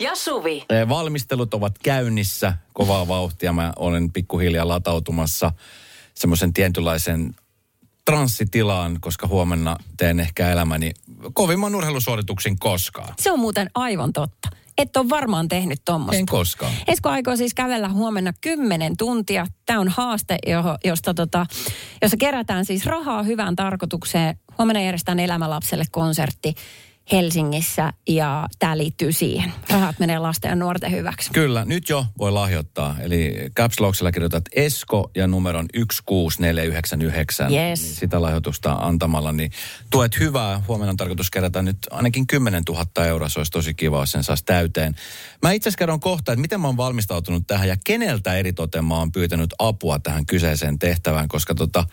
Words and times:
ja 0.00 0.14
Suvi. 0.14 0.64
Valmistelut 0.88 1.54
ovat 1.54 1.78
käynnissä 1.78 2.52
kovaa 2.72 3.08
vauhtia. 3.08 3.52
Mä 3.52 3.72
olen 3.76 4.12
pikkuhiljaa 4.12 4.68
latautumassa 4.68 5.52
semmoisen 6.14 6.52
tietynlaisen 6.52 7.34
transsitilaan, 8.04 8.98
koska 9.00 9.26
huomenna 9.26 9.76
teen 9.96 10.20
ehkä 10.20 10.52
elämäni 10.52 10.90
kovimman 11.32 11.74
urheilusuorituksen 11.74 12.58
koskaan. 12.58 13.14
Se 13.18 13.32
on 13.32 13.38
muuten 13.38 13.70
aivan 13.74 14.12
totta. 14.12 14.48
Et 14.78 14.96
ole 14.96 15.08
varmaan 15.08 15.48
tehnyt 15.48 15.78
tuommoista. 15.84 16.18
En 16.18 16.26
koskaan. 16.26 16.72
Esko 16.88 17.08
aikoo 17.08 17.36
siis 17.36 17.54
kävellä 17.54 17.88
huomenna 17.88 18.32
10 18.40 18.96
tuntia. 18.96 19.46
Tämä 19.66 19.80
on 19.80 19.88
haaste, 19.88 20.38
josta 20.84 21.14
tota, 21.14 21.46
jossa 22.02 22.16
kerätään 22.16 22.64
siis 22.64 22.86
rahaa 22.86 23.22
hyvään 23.22 23.56
tarkoitukseen. 23.56 24.38
Huomenna 24.58 24.80
järjestetään 24.82 25.20
elämälapselle 25.20 25.84
konsertti 25.90 26.54
Helsingissä 27.12 27.92
ja 28.08 28.48
tämä 28.58 28.78
liittyy 28.78 29.12
siihen. 29.12 29.52
Rahat 29.70 29.98
menee 29.98 30.18
lasten 30.18 30.48
ja 30.48 30.56
nuorten 30.56 30.92
hyväksi. 30.92 31.30
Kyllä, 31.32 31.64
nyt 31.64 31.88
jo 31.88 32.06
voi 32.18 32.32
lahjoittaa. 32.32 32.96
Eli 33.00 33.34
Caps 33.56 33.80
Locksilla 33.80 34.12
kirjoitat 34.12 34.44
Esko 34.56 35.10
ja 35.16 35.26
numeron 35.26 35.66
16499. 35.74 37.52
Yes. 37.52 37.82
Niin 37.82 37.94
sitä 37.94 38.22
lahjoitusta 38.22 38.72
antamalla, 38.72 39.32
niin 39.32 39.50
tuet 39.90 40.18
hyvää. 40.18 40.62
Huomenna 40.68 40.90
on 40.90 40.96
tarkoitus 40.96 41.30
kerätä 41.30 41.62
nyt 41.62 41.78
ainakin 41.90 42.26
10 42.26 42.62
000 42.68 43.06
euroa. 43.06 43.28
Se 43.28 43.40
olisi 43.40 43.52
tosi 43.52 43.74
kiva, 43.74 44.00
jos 44.00 44.12
sen 44.12 44.24
saisi 44.24 44.44
täyteen. 44.44 44.94
Mä 45.42 45.52
itse 45.52 45.68
asiassa 45.68 45.78
kerron 45.78 46.00
kohta, 46.00 46.32
että 46.32 46.40
miten 46.40 46.60
mä 46.60 46.68
oon 46.68 46.76
valmistautunut 46.76 47.46
tähän 47.46 47.68
ja 47.68 47.76
keneltä 47.84 48.34
eritoten 48.34 48.84
mä 48.84 48.98
oon 48.98 49.12
pyytänyt 49.12 49.54
apua 49.58 49.98
tähän 49.98 50.26
kyseiseen 50.26 50.78
tehtävään, 50.78 51.28
koska 51.28 51.54
tota, 51.54 51.84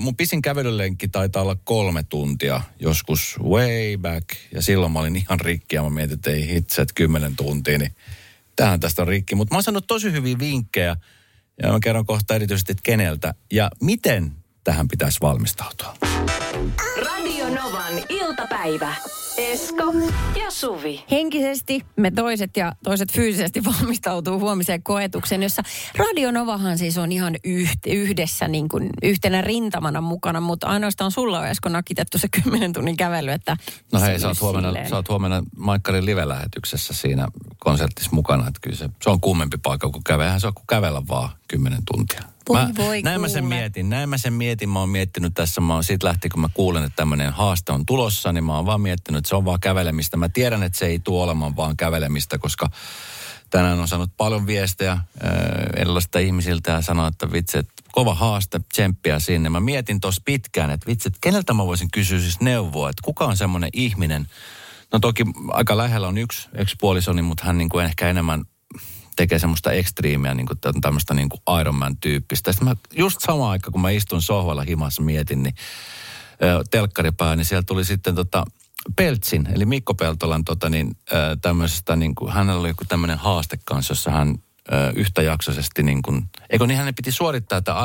Mun 0.00 0.16
pisin 0.16 0.42
kävelylenkki 0.42 1.08
taitaa 1.08 1.42
olla 1.42 1.56
kolme 1.64 2.02
tuntia, 2.02 2.60
joskus 2.80 3.36
way 3.42 3.96
back. 3.96 4.28
Ja 4.54 4.62
silloin 4.62 4.92
mä 4.92 4.98
olin 4.98 5.16
ihan 5.16 5.40
rikki 5.40 5.76
ja 5.76 5.82
mä 5.82 5.90
mietin, 5.90 6.14
että 6.14 6.30
ei 6.30 6.48
hitset 6.48 6.92
kymmenen 6.94 7.36
tuntia, 7.36 7.78
niin 7.78 7.92
tähän 8.56 8.80
tästä 8.80 9.02
on 9.02 9.08
rikki. 9.08 9.34
Mutta 9.34 9.54
mä 9.54 9.56
oon 9.56 9.62
saanut 9.62 9.86
tosi 9.86 10.12
hyviä 10.12 10.38
vinkkejä 10.38 10.96
ja 11.62 11.72
mä 11.72 11.78
kerron 11.80 12.06
kohta 12.06 12.34
erityisesti, 12.34 12.72
että 12.72 12.82
keneltä 12.82 13.34
ja 13.52 13.70
miten 13.82 14.32
tähän 14.64 14.88
pitäisi 14.88 15.18
valmistautua. 15.20 15.96
Radio 17.04 17.48
Novan 17.48 17.94
iltapäivä. 18.08 18.94
Esko 19.38 19.92
ja 20.44 20.50
Suvi. 20.50 21.04
Henkisesti 21.10 21.86
me 21.96 22.10
toiset 22.10 22.56
ja 22.56 22.72
toiset 22.84 23.12
fyysisesti 23.12 23.64
valmistautuu 23.80 24.40
huomiseen 24.40 24.82
koetukseen, 24.82 25.42
jossa 25.42 25.62
Radio 25.96 26.30
Novahan 26.30 26.78
siis 26.78 26.98
on 26.98 27.12
ihan 27.12 27.36
yht, 27.44 27.78
yhdessä 27.86 28.48
niin 28.48 28.68
kuin 28.68 28.90
yhtenä 29.02 29.40
rintamana 29.42 30.00
mukana, 30.00 30.40
mutta 30.40 30.66
ainoastaan 30.66 31.10
sulla 31.10 31.38
on 31.38 31.46
Esko 31.46 31.68
nakitettu 31.68 32.18
se 32.18 32.28
10 32.44 32.72
tunnin 32.72 32.96
kävely, 32.96 33.30
että 33.30 33.56
No 33.92 34.00
hei, 34.00 34.18
sä 34.20 34.28
oot, 34.28 34.40
huomenna, 34.40 34.68
silleen- 34.68 34.88
sä 34.88 34.96
oot 34.96 35.08
huomenna 35.08 35.42
Maikkarin 35.56 36.06
live-lähetyksessä 36.06 36.94
siinä 36.94 37.28
konsertissa 37.58 38.10
mukana. 38.12 38.48
Että 38.48 38.60
kyllä 38.62 38.76
se, 38.76 38.88
se 39.02 39.10
on 39.10 39.20
kuumempi 39.20 39.56
paikka 39.62 39.90
kuin 39.90 40.04
kävehän 40.04 40.40
se 40.40 40.46
on 40.46 40.54
kuin 40.54 40.66
kävellä 40.66 41.02
vaan 41.08 41.28
kymmenen 41.48 41.82
tuntia. 41.92 42.20
Voi 42.48 42.66
mä, 42.66 42.70
voi 42.76 43.02
näin 43.02 43.20
mä 43.20 43.28
sen 43.28 43.42
kuule. 43.44 43.54
mietin, 43.54 43.90
näin 43.90 44.08
mä 44.08 44.18
sen 44.18 44.32
mietin. 44.32 44.68
Mä 44.68 44.78
oon 44.78 44.88
miettinyt 44.88 45.34
tässä, 45.34 45.60
mä 45.60 45.74
oon 45.74 45.84
siitä 45.84 46.06
lähti, 46.06 46.28
kun 46.28 46.40
mä 46.40 46.48
kuulen, 46.54 46.84
että 46.84 46.96
tämmöinen 46.96 47.32
haaste 47.32 47.72
on 47.72 47.86
tulossa, 47.86 48.32
niin 48.32 48.44
mä 48.44 48.56
oon 48.56 48.66
vaan 48.66 48.80
miettinyt, 48.80 49.18
että 49.18 49.28
se 49.28 49.36
on 49.36 49.44
vaan 49.44 49.60
kävelemistä. 49.60 50.16
Mä 50.16 50.28
tiedän, 50.28 50.62
että 50.62 50.78
se 50.78 50.86
ei 50.86 50.98
tule 50.98 51.22
olemaan 51.22 51.56
vaan 51.56 51.76
kävelemistä, 51.76 52.38
koska 52.38 52.70
tänään 53.50 53.80
on 53.80 53.88
saanut 53.88 54.10
paljon 54.16 54.46
viestejä 54.46 54.92
äh, 54.92 55.02
erilaisista 55.76 56.18
ihmisiltä 56.18 56.70
ja 56.70 56.82
sanoa, 56.82 57.06
että 57.08 57.32
vitsi, 57.32 57.58
että 57.58 57.72
kova 57.92 58.14
haaste, 58.14 58.60
tsemppiä 58.72 59.18
sinne. 59.18 59.48
Mä 59.48 59.60
mietin 59.60 60.00
tuossa 60.00 60.22
pitkään, 60.24 60.70
että 60.70 60.86
vitsi, 60.86 61.08
että 61.08 61.18
keneltä 61.20 61.52
mä 61.52 61.66
voisin 61.66 61.88
kysyä 61.92 62.20
siis 62.20 62.40
neuvoa, 62.40 62.90
että 62.90 63.02
kuka 63.04 63.24
on 63.24 63.36
semmoinen 63.36 63.70
ihminen, 63.72 64.26
No 64.92 64.98
toki 64.98 65.24
aika 65.48 65.76
lähellä 65.76 66.08
on 66.08 66.18
yksi, 66.18 66.48
yksi 66.58 66.76
puolisoni, 66.80 67.22
mutta 67.22 67.44
hän 67.44 67.58
niin 67.58 67.68
kuin 67.68 67.84
ehkä 67.84 68.08
enemmän 68.08 68.44
tekee 69.18 69.38
semmoista 69.38 69.72
ekstriimiä, 69.72 70.34
niin 70.34 70.46
kuin 70.46 70.58
tämmöistä 70.80 71.14
niin 71.14 71.28
kuin 71.28 71.60
Ironman-tyyppistä. 71.60 72.52
Sitten 72.52 72.68
mä 72.68 72.76
just 72.96 73.20
sama 73.20 73.50
aika, 73.50 73.70
kun 73.70 73.80
mä 73.80 73.90
istun 73.90 74.22
sohvalla 74.22 74.62
himassa 74.62 75.02
mietin, 75.02 75.42
niin 75.42 75.54
telkkaripää, 76.70 77.36
niin 77.36 77.44
siellä 77.44 77.62
tuli 77.62 77.84
sitten 77.84 78.14
tota 78.14 78.44
Peltsin, 78.96 79.48
eli 79.54 79.66
Mikko 79.66 79.94
Peltolan 79.94 80.44
tota 80.44 80.68
niin, 80.68 80.96
tämmöisestä, 81.42 81.96
niin 81.96 82.14
kuin, 82.14 82.32
hänellä 82.32 82.60
oli 82.60 82.68
joku 82.68 82.84
tämmöinen 82.84 83.18
haaste 83.18 83.58
kanssa, 83.64 83.92
jossa 83.92 84.10
hän 84.10 84.34
ö, 84.72 84.92
yhtäjaksoisesti 84.96 85.82
niin 85.82 86.02
kuin, 86.02 86.30
eikö 86.50 86.66
niin 86.66 86.78
hänen 86.78 86.94
piti 86.94 87.12
suorittaa 87.12 87.62
tämä 87.62 87.78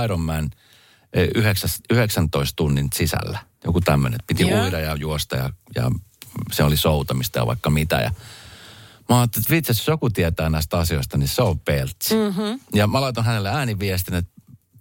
ö, 1.16 1.28
yhdeksäs- 1.36 1.82
19 1.90 2.56
tunnin 2.56 2.90
sisällä. 2.94 3.40
Joku 3.66 3.82
tämmöinen, 3.82 4.20
piti 4.28 4.50
Joo. 4.50 4.64
uida 4.64 4.80
ja 4.80 4.96
juosta 4.96 5.36
ja, 5.36 5.50
ja 5.76 5.92
se 6.52 6.64
oli 6.64 6.78
soutamista 6.78 7.40
ja 7.40 7.48
vaikka 7.48 7.70
mitä 7.70 7.96
ja 7.96 8.12
Mä 9.10 9.20
ajattelin, 9.20 9.44
että 9.44 9.54
vitsi, 9.56 9.72
jos 9.72 9.88
joku 9.88 10.10
tietää 10.10 10.50
näistä 10.50 10.78
asioista, 10.78 11.18
niin 11.18 11.28
se 11.28 11.42
on 11.42 11.60
Peltsi. 11.60 12.16
Mm-hmm. 12.16 12.60
Ja 12.74 12.88
mä 12.88 13.02
laitan 13.02 13.26
hänelle 13.26 13.50
ääniviestin, 13.50 14.14
että 14.14 14.32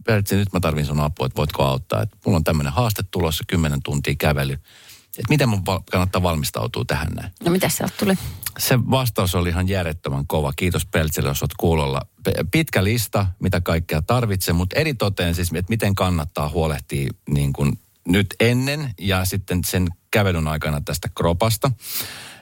Peltsi, 0.07 0.37
nyt 0.37 0.53
mä 0.53 0.61
tarvin 0.61 0.87
sun 0.87 1.01
apua, 1.01 1.27
että 1.27 1.37
voitko 1.37 1.63
auttaa. 1.65 2.03
Että 2.03 2.17
mulla 2.27 2.37
on 2.37 2.45
tämmöinen 2.45 2.73
haaste 2.73 3.03
tulossa, 3.11 3.45
10 3.47 3.83
tuntia 3.83 4.15
kävely. 4.19 4.53
Että 4.53 5.29
miten 5.29 5.49
mun 5.49 5.67
val- 5.67 5.81
kannattaa 5.91 6.23
valmistautua 6.23 6.85
tähän 6.85 7.09
näin. 7.15 7.33
No 7.45 7.51
mitä 7.51 7.69
sieltä 7.69 7.95
tuli? 7.99 8.15
Se 8.59 8.79
vastaus 8.91 9.35
oli 9.35 9.49
ihan 9.49 9.69
järjettömän 9.69 10.27
kova. 10.27 10.53
Kiitos 10.57 10.87
Peltsille, 10.87 11.29
jos 11.29 11.43
olet 11.43 11.55
kuulolla. 11.59 12.01
P- 12.25 12.51
Pitkä 12.51 12.85
lista, 12.85 13.27
mitä 13.39 13.61
kaikkea 13.61 14.03
tarvitsee, 14.03 14.55
mutta 14.55 14.77
eri 14.81 14.95
toteen 14.95 15.35
siis, 15.35 15.49
että 15.55 15.71
miten 15.71 15.95
kannattaa 15.95 16.49
huolehtia 16.49 17.11
niin 17.31 17.53
kuin 17.53 17.79
nyt 18.09 18.27
ennen 18.41 18.95
ja 18.99 19.25
sitten 19.25 19.65
sen 19.65 19.89
kävelyn 20.11 20.49
aikana 20.49 20.81
tästä 20.81 21.09
kropasta. 21.15 21.71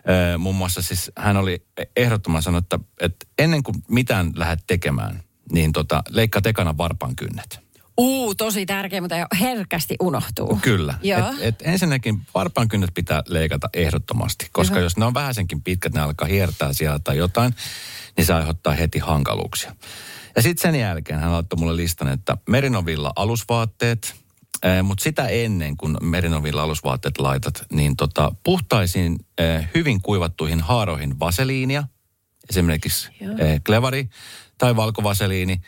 Öö, 0.08 0.38
muun 0.38 0.56
muassa 0.56 0.82
siis 0.82 1.10
hän 1.16 1.36
oli 1.36 1.66
ehdottoman 1.96 2.42
sanonut, 2.42 2.64
että, 2.64 2.78
että 3.00 3.26
ennen 3.38 3.62
kuin 3.62 3.76
mitään 3.88 4.32
lähdet 4.34 4.60
tekemään, 4.66 5.22
niin 5.52 5.72
tota, 5.72 6.02
leikkaa 6.08 6.42
tekana 6.42 6.76
varpan 6.76 7.16
kynnet. 7.16 7.60
Uu, 7.98 8.34
tosi 8.34 8.66
tärkeä, 8.66 9.00
mutta 9.00 9.26
herkästi 9.40 9.96
unohtuu. 10.00 10.58
Kyllä. 10.62 10.94
Joo. 11.02 11.28
Et, 11.28 11.36
et 11.40 11.62
ensinnäkin 11.62 12.20
varpan 12.34 12.68
kynnet 12.68 12.90
pitää 12.94 13.22
leikata 13.26 13.68
ehdottomasti, 13.74 14.48
koska 14.52 14.74
Hyvä. 14.74 14.84
jos 14.84 14.96
ne 14.96 15.04
on 15.04 15.14
vähäisenkin 15.14 15.62
pitkät, 15.62 15.94
ne 15.94 16.00
alkaa 16.00 16.28
hiertää 16.28 16.72
siellä 16.72 16.98
tai 16.98 17.16
jotain, 17.16 17.54
niin 18.16 18.24
se 18.24 18.34
aiheuttaa 18.34 18.72
heti 18.72 18.98
hankaluuksia. 18.98 19.76
Ja 20.36 20.42
sitten 20.42 20.72
sen 20.72 20.80
jälkeen 20.80 21.20
hän 21.20 21.32
laittoi 21.32 21.58
mulle 21.58 21.76
listan, 21.76 22.08
että 22.08 22.36
Merinovilla 22.48 23.12
alusvaatteet, 23.16 24.14
mutta 24.82 25.04
sitä 25.04 25.28
ennen 25.28 25.76
kun 25.76 25.98
Merinovilla 26.02 26.62
alusvaatteet 26.62 27.18
laitat, 27.18 27.62
niin 27.72 27.96
tota, 27.96 28.32
puhtaisiin 28.44 29.18
eh, 29.38 29.68
hyvin 29.74 30.02
kuivattuihin 30.02 30.60
haaroihin 30.60 31.18
vaseliinia, 31.20 31.84
esimerkiksi 32.50 33.10
Joo. 33.20 33.36
eh, 33.38 33.60
klevari 33.66 34.08
tai 34.58 34.76
valkovaseliini. 34.76 35.60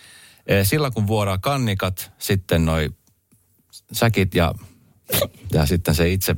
Eh, 0.46 0.66
sillä 0.66 0.90
kun 0.90 1.06
vuoraa 1.06 1.38
kannikat, 1.38 2.12
sitten 2.18 2.64
noi 2.64 2.90
säkit 3.92 4.34
ja, 4.34 4.54
ja 5.52 5.66
sitten 5.66 5.94
se 5.94 6.12
itse, 6.12 6.36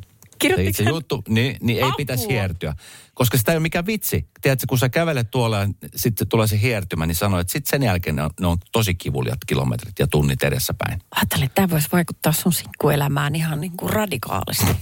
se 0.48 0.48
Kirjoittiko 0.48 0.70
itse 0.70 0.84
hän? 0.84 0.94
juttu, 0.94 1.22
niin, 1.28 1.56
niin 1.60 1.78
ei 1.78 1.82
Apua. 1.84 1.96
pitäisi 1.96 2.28
hiertyä. 2.28 2.74
Koska 3.14 3.38
sitä 3.38 3.52
ei 3.52 3.56
ole 3.56 3.62
mikään 3.62 3.86
vitsi. 3.86 4.28
Tiedätkö, 4.42 4.66
kun 4.68 4.78
sä 4.78 4.88
kävelet 4.88 5.30
tuolla 5.30 5.58
ja 5.58 5.68
sitten 5.96 6.28
tulee 6.28 6.46
se 6.46 6.60
hiertymä, 6.60 7.06
niin 7.06 7.14
sanoo, 7.14 7.40
että 7.40 7.52
sitten 7.52 7.70
sen 7.70 7.82
jälkeen 7.82 8.16
ne 8.16 8.22
on, 8.22 8.30
ne 8.40 8.46
on 8.46 8.58
tosi 8.72 8.94
kivuliat 8.94 9.38
kilometrit 9.46 9.98
ja 9.98 10.06
tunnit 10.06 10.42
edessäpäin. 10.42 11.00
Ajattelin, 11.16 11.44
että 11.44 11.54
tämä 11.54 11.70
voisi 11.70 11.88
vaikuttaa 11.92 12.32
sun 12.32 12.52
sinkkuelämään 12.52 13.34
ihan 13.34 13.60
niin 13.60 13.76
kuin 13.76 13.90
radikaalisti. 13.92 14.76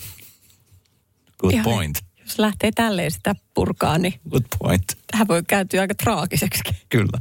Good 1.38 1.52
Ihan, 1.52 1.64
point. 1.64 1.98
Jos 2.20 2.38
lähtee 2.38 2.70
tälleen 2.74 3.10
sitä 3.10 3.34
purkaa, 3.54 3.98
niin 3.98 4.20
Good 4.30 4.44
point. 4.58 4.84
tähän 5.10 5.28
voi 5.28 5.42
kääntyä 5.48 5.80
aika 5.80 5.94
traagiseksi. 5.94 6.62
Kyllä. 6.88 7.18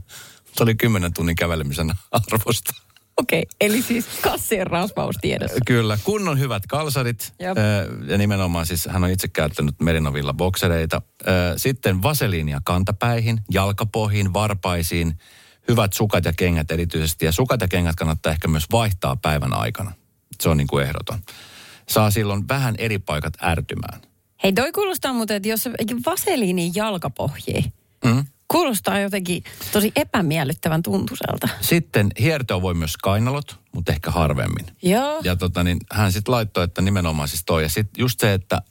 Se 0.57 0.63
oli 0.63 0.75
kymmenen 0.75 1.13
tunnin 1.13 1.35
kävelemisen 1.35 1.91
arvosta. 2.11 2.73
Okei, 3.21 3.45
eli 3.61 3.81
siis 3.81 4.05
kassien 4.21 4.67
rasvaus 4.67 5.15
tiedossa. 5.21 5.57
Kyllä, 5.65 5.97
kunnon 6.03 6.39
hyvät 6.39 6.67
kalsarit. 6.67 7.33
Ö, 7.41 7.45
Ja 8.11 8.17
nimenomaan 8.17 8.65
siis 8.65 8.85
hän 8.85 9.03
on 9.03 9.09
itse 9.09 9.27
käyttänyt 9.27 9.75
Merinovilla 9.81 10.33
boksereita. 10.33 11.01
Ö, 11.27 11.29
Sitten 11.57 12.03
vaseliinia 12.03 12.59
kantapäihin, 12.63 13.39
jalkapohjiin, 13.51 14.33
varpaisiin. 14.33 15.17
Hyvät 15.67 15.93
sukat 15.93 16.25
ja 16.25 16.33
kengät 16.33 16.71
erityisesti. 16.71 17.25
Ja 17.25 17.31
sukat 17.31 17.61
ja 17.61 17.67
kengät 17.67 17.95
kannattaa 17.95 18.31
ehkä 18.31 18.47
myös 18.47 18.65
vaihtaa 18.71 19.15
päivän 19.15 19.53
aikana. 19.53 19.91
Se 20.41 20.49
on 20.49 20.57
niin 20.57 20.67
kuin 20.67 20.83
ehdoton. 20.85 21.19
saa 21.89 22.11
silloin 22.11 22.47
vähän 22.47 22.75
eri 22.77 22.99
paikat 22.99 23.33
ärtymään. 23.43 24.01
Hei, 24.43 24.53
toi 24.53 24.71
kuulostaa 24.71 25.13
muuten, 25.13 25.37
että 25.37 25.49
jos 25.49 25.69
vaseliinin 26.05 26.71
jalkapohji, 26.75 27.73
Mm. 28.05 28.25
Kuulostaa 28.51 28.99
jotenkin 28.99 29.43
tosi 29.71 29.91
epämiellyttävän 29.95 30.83
tuntuiselta. 30.83 31.49
Sitten 31.61 32.11
hiertoa 32.19 32.61
voi 32.61 32.73
myös 32.73 32.97
kainalot, 32.97 33.59
mutta 33.71 33.91
ehkä 33.91 34.11
harvemmin. 34.11 34.65
Joo. 34.81 35.21
Ja 35.23 35.35
tota, 35.35 35.63
niin 35.63 35.77
hän 35.91 36.11
sitten 36.11 36.31
laittoi, 36.31 36.63
että 36.63 36.81
nimenomaan 36.81 37.27
siis 37.27 37.43
toi. 37.45 37.63
Ja 37.63 37.69
sitten 37.69 38.01
just 38.01 38.19
se, 38.19 38.33
että, 38.33 38.61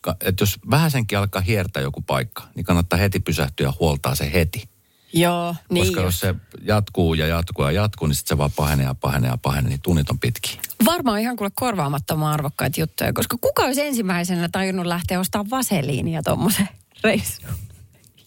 ka- 0.00 0.16
että 0.24 0.42
jos 0.42 0.58
vähäsenkin 0.70 1.18
alkaa 1.18 1.42
hiertää 1.42 1.82
joku 1.82 2.02
paikka, 2.02 2.42
niin 2.54 2.64
kannattaa 2.64 2.98
heti 2.98 3.20
pysähtyä 3.20 3.66
ja 3.66 3.72
huoltaa 3.80 4.14
se 4.14 4.32
heti. 4.32 4.68
Joo, 5.12 5.54
niin 5.70 5.86
Koska 5.86 6.00
jos 6.00 6.20
se 6.20 6.34
jatkuu 6.62 7.14
ja 7.14 7.26
jatkuu 7.26 7.64
ja 7.64 7.70
jatkuu, 7.70 8.08
niin 8.08 8.16
sitten 8.16 8.28
se 8.28 8.38
vaan 8.38 8.52
pahenee 8.56 8.86
ja 8.86 8.94
pahenee 8.94 9.30
ja 9.30 9.38
pahenee, 9.42 9.68
niin 9.68 9.80
tunnit 9.82 10.10
on 10.10 10.18
pitkiä. 10.18 10.60
Varmaan 10.84 11.20
ihan 11.20 11.36
kuule 11.36 11.50
korvaamattoman 11.54 12.32
arvokkaita 12.32 12.80
juttuja, 12.80 13.12
koska 13.12 13.36
kuka 13.40 13.62
olisi 13.62 13.80
ensimmäisenä 13.80 14.48
tajunnut 14.52 14.86
lähteä 14.86 15.20
ostamaan 15.20 15.50
vaseliinia 15.50 16.22
tuommoisen 16.22 16.68
reissuun? 17.04 17.69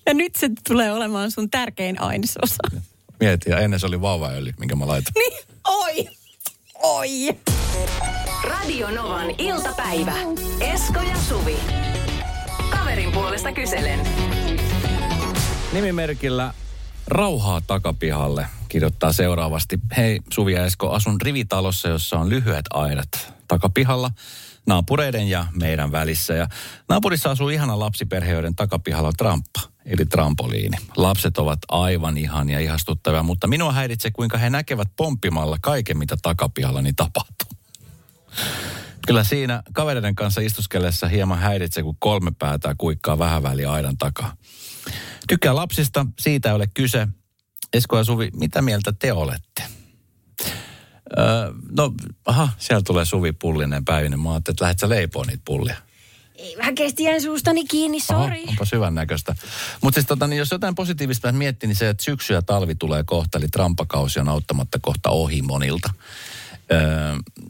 Ja 0.05 0.13
nyt 0.13 0.35
se 0.35 0.49
tulee 0.67 0.91
olemaan 0.91 1.31
sun 1.31 1.49
tärkein 1.49 2.01
ainesosa. 2.01 2.57
Mieti, 3.19 3.49
ja 3.49 3.59
ennen 3.59 3.79
se 3.79 3.85
oli 3.87 4.01
vauvaöljy, 4.01 4.53
minkä 4.59 4.75
mä 4.75 4.87
laitoin. 4.87 5.13
Niin, 5.15 5.33
oi, 5.67 6.09
oi. 6.83 7.09
Radio 8.43 8.91
Novan 8.91 9.29
iltapäivä. 9.37 10.13
Esko 10.59 10.99
ja 10.99 11.15
Suvi. 11.29 11.55
Kaverin 12.69 13.11
puolesta 13.11 13.51
kyselen. 13.51 13.99
Nimimerkillä 15.73 16.53
Rauhaa 17.07 17.61
takapihalle 17.61 18.47
kirjoittaa 18.69 19.13
seuraavasti. 19.13 19.79
Hei 19.97 20.19
Suvi 20.33 20.53
ja 20.53 20.65
Esko, 20.65 20.89
asun 20.89 21.21
rivitalossa, 21.21 21.89
jossa 21.89 22.19
on 22.19 22.29
lyhyet 22.29 22.65
aidat 22.69 23.33
takapihalla 23.47 24.11
naapureiden 24.65 25.27
ja 25.27 25.45
meidän 25.59 25.91
välissä. 25.91 26.33
Ja 26.33 26.47
naapurissa 26.89 27.31
asuu 27.31 27.49
ihana 27.49 27.79
lapsiperhe, 27.79 28.31
joiden 28.31 28.55
takapihalla 28.55 29.07
on 29.07 29.13
tramppa, 29.17 29.61
eli 29.85 30.05
trampoliini. 30.05 30.77
Lapset 30.97 31.37
ovat 31.37 31.59
aivan 31.67 32.17
ihania 32.17 32.59
ja 32.59 32.63
ihastuttavia, 32.63 33.23
mutta 33.23 33.47
minua 33.47 33.71
häiritsee, 33.71 34.11
kuinka 34.11 34.37
he 34.37 34.49
näkevät 34.49 34.87
pomppimalla 34.97 35.57
kaiken, 35.61 35.97
mitä 35.97 36.17
takapihallani 36.21 36.93
tapahtuu. 36.93 37.49
Kyllä 39.07 39.23
siinä 39.23 39.63
kavereiden 39.73 40.15
kanssa 40.15 40.41
istuskellessa 40.41 41.07
hieman 41.07 41.39
häiritsee, 41.39 41.83
kun 41.83 41.97
kolme 41.99 42.31
päätää 42.39 42.75
kuikkaa 42.77 43.19
vähän 43.19 43.43
väliä 43.43 43.71
aidan 43.71 43.97
takaa. 43.97 44.35
Tykkää 45.27 45.55
lapsista, 45.55 46.05
siitä 46.19 46.49
ei 46.49 46.55
ole 46.55 46.67
kyse. 46.73 47.07
Esko 47.73 47.97
ja 47.97 48.03
Suvi, 48.03 48.29
mitä 48.33 48.61
mieltä 48.61 48.93
te 48.99 49.13
olette? 49.13 49.63
Öö, 51.17 51.53
no, 51.77 51.93
aha, 52.25 52.49
siellä 52.57 52.81
tulee 52.83 53.05
Suvi 53.05 53.31
Pullinen 53.31 53.85
päivinen. 53.85 54.19
Mä 54.19 54.31
ajattelin, 54.31 54.53
että 54.53 54.63
lähdet 54.63 54.79
sä 54.79 54.89
leipoo 54.89 55.23
niitä 55.23 55.41
pullia. 55.45 55.75
Ei, 56.35 56.57
vähän 56.57 56.75
kesti 56.75 57.03
jään 57.03 57.21
suustani 57.21 57.65
kiinni, 57.65 57.99
sori. 57.99 58.41
Oho, 58.41 58.49
onpas 58.49 58.71
hyvän 58.71 58.95
näköistä. 58.95 59.35
Mutta 59.81 59.95
siis 59.95 60.07
tota, 60.07 60.27
niin 60.27 60.37
jos 60.37 60.51
jotain 60.51 60.75
positiivista 60.75 61.31
miettii, 61.31 61.67
niin 61.67 61.75
se, 61.75 61.89
että 61.89 62.03
syksy 62.03 62.33
ja 62.33 62.41
talvi 62.41 62.75
tulee 62.75 63.03
kohta, 63.03 63.37
eli 63.37 63.47
trampakausi 63.47 64.19
on 64.19 64.29
auttamatta 64.29 64.79
kohta 64.81 65.09
ohi 65.09 65.41
monilta. 65.41 65.89
Öö, 66.71 66.79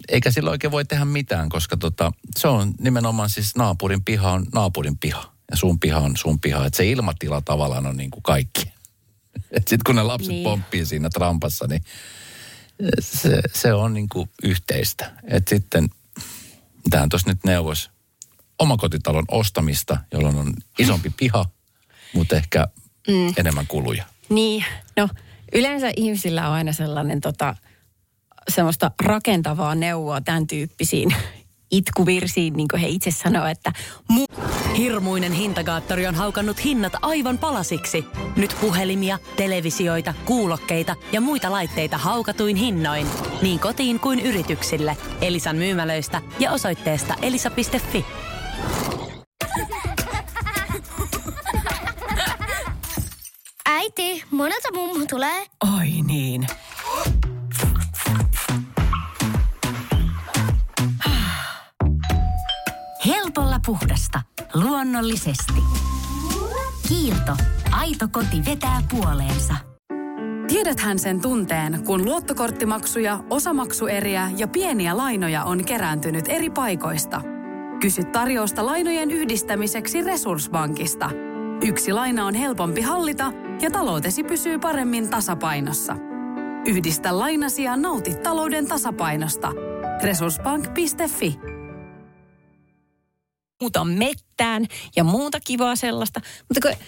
eikä 0.10 0.32
sillä 0.32 0.50
oikein 0.52 0.72
voi 0.72 0.86
tehdä 0.86 1.06
mitään, 1.06 1.50
koska 1.50 1.78
tota, 1.78 2.12
se 2.38 2.48
on 2.48 2.74
nimenomaan 2.80 3.30
siis 3.30 3.56
naapurin 3.56 4.04
piha 4.04 4.32
on 4.32 4.46
naapurin 4.54 4.98
piha. 4.98 5.34
Ja 5.52 5.58
sun 5.58 5.80
piha 5.80 6.00
on 6.00 6.18
sun 6.18 6.40
piha. 6.40 6.66
Että 6.66 6.78
se 6.78 6.86
ilmatila 6.90 7.42
tavallaan 7.42 7.86
on 7.86 7.98
niin 7.98 8.12
kuin 8.12 8.24
kaikki. 8.24 8.62
Sitten 9.54 9.80
kun 9.86 9.96
ne 9.96 10.04
lapset 10.04 10.30
Niin. 10.30 10.44
pomppii 10.44 10.86
siinä 10.86 11.10
trampassa, 11.10 11.68
niin 11.68 11.84
se, 13.00 13.42
se 13.54 13.74
on 13.74 13.94
niin 13.94 14.10
kuin 14.10 14.30
yhteistä. 14.44 15.12
Että 15.28 15.50
sitten, 15.50 15.90
tähän 16.90 17.10
tuossa 17.10 17.30
nyt 17.30 17.44
neuvos, 17.44 17.90
omakotitalon 18.60 19.26
ostamista, 19.32 19.98
jolloin 20.12 20.36
on 20.36 20.54
isompi 20.80 21.12
piha, 21.18 21.46
mutta 22.14 22.36
ehkä 22.36 22.68
mm. 23.08 23.34
enemmän 23.38 23.68
kuluja. 23.68 24.06
Niin, 24.30 24.66
no 24.98 25.10
yleensä 25.54 25.92
ihmisillä 25.96 26.48
on 26.48 26.54
aina 26.54 26.74
sellainen 26.74 27.22
tota, 27.22 27.56
semmoista 28.50 28.92
rakentavaa 29.04 29.76
neuvoa 29.76 30.22
tämän 30.22 30.48
tyyppisiin 30.48 31.16
itkuvirsiin, 31.72 32.54
niin 32.54 32.68
kuin 32.68 32.82
he 32.82 32.88
itse 32.88 33.12
sanoo, 33.12 33.46
että 33.46 33.72
mu- 34.14 34.44
Hirmuinen 34.78 35.32
hintakaattori 35.32 36.08
on 36.08 36.16
haukannut 36.16 36.64
hinnat 36.66 36.94
aivan 37.02 37.38
palasiksi. 37.38 38.06
Nyt 38.36 38.56
puhelimia, 38.62 39.20
televisioita, 39.36 40.14
kuulokkeita 40.26 40.96
ja 41.12 41.22
muita 41.22 41.52
laitteita 41.52 41.98
haukatuin 41.98 42.56
hinnoin. 42.56 43.08
Niin 43.42 43.60
kotiin 43.60 44.00
kuin 44.00 44.20
yrityksille. 44.20 44.98
Elisan 45.22 45.56
myymälöistä 45.56 46.22
ja 46.40 46.52
osoitteesta 46.52 47.16
elisa.fi. 47.22 48.06
Äiti, 53.66 54.24
monelta 54.32 54.68
mummu 54.74 55.06
tulee? 55.10 55.46
Oi 55.78 56.02
niin. 56.06 56.48
Helpolla 63.06 63.60
puhdasta. 63.66 64.22
Luonnollisesti. 64.54 65.64
Kiilto. 66.88 67.38
Aito 67.72 68.08
koti 68.12 68.46
vetää 68.46 68.82
puoleensa. 68.90 69.54
Tiedäthän 70.48 71.00
sen 71.00 71.22
tunteen, 71.22 71.84
kun 71.86 72.06
luottokorttimaksuja, 72.06 73.20
osamaksueriä 73.30 74.32
ja 74.38 74.48
pieniä 74.48 74.98
lainoja 74.98 75.44
on 75.44 75.66
kerääntynyt 75.66 76.26
eri 76.28 76.50
paikoista. 76.50 77.33
Kysy 77.84 78.04
tarjousta 78.04 78.66
lainojen 78.66 79.12
yhdistämiseksi 79.12 80.02
Resurssbankista. 80.02 81.10
Yksi 81.66 81.94
laina 81.94 82.26
on 82.26 82.36
helpompi 82.36 82.82
hallita 82.82 83.32
ja 83.62 83.72
taloutesi 83.72 84.24
pysyy 84.24 84.60
paremmin 84.60 85.10
tasapainossa. 85.10 85.96
Yhdistä 86.66 87.20
lainasi 87.20 87.64
ja 87.64 87.76
nauti 87.76 88.16
talouden 88.16 88.68
tasapainosta. 88.68 89.52
Resurssbank.fi 90.04 91.40
muuta 93.62 93.86
mettään 93.86 94.66
ja 94.96 95.04
muuta 95.04 95.40
kivaa 95.40 95.76
sellaista. 95.76 96.22
Mutta 96.50 96.68
kun 96.68 96.86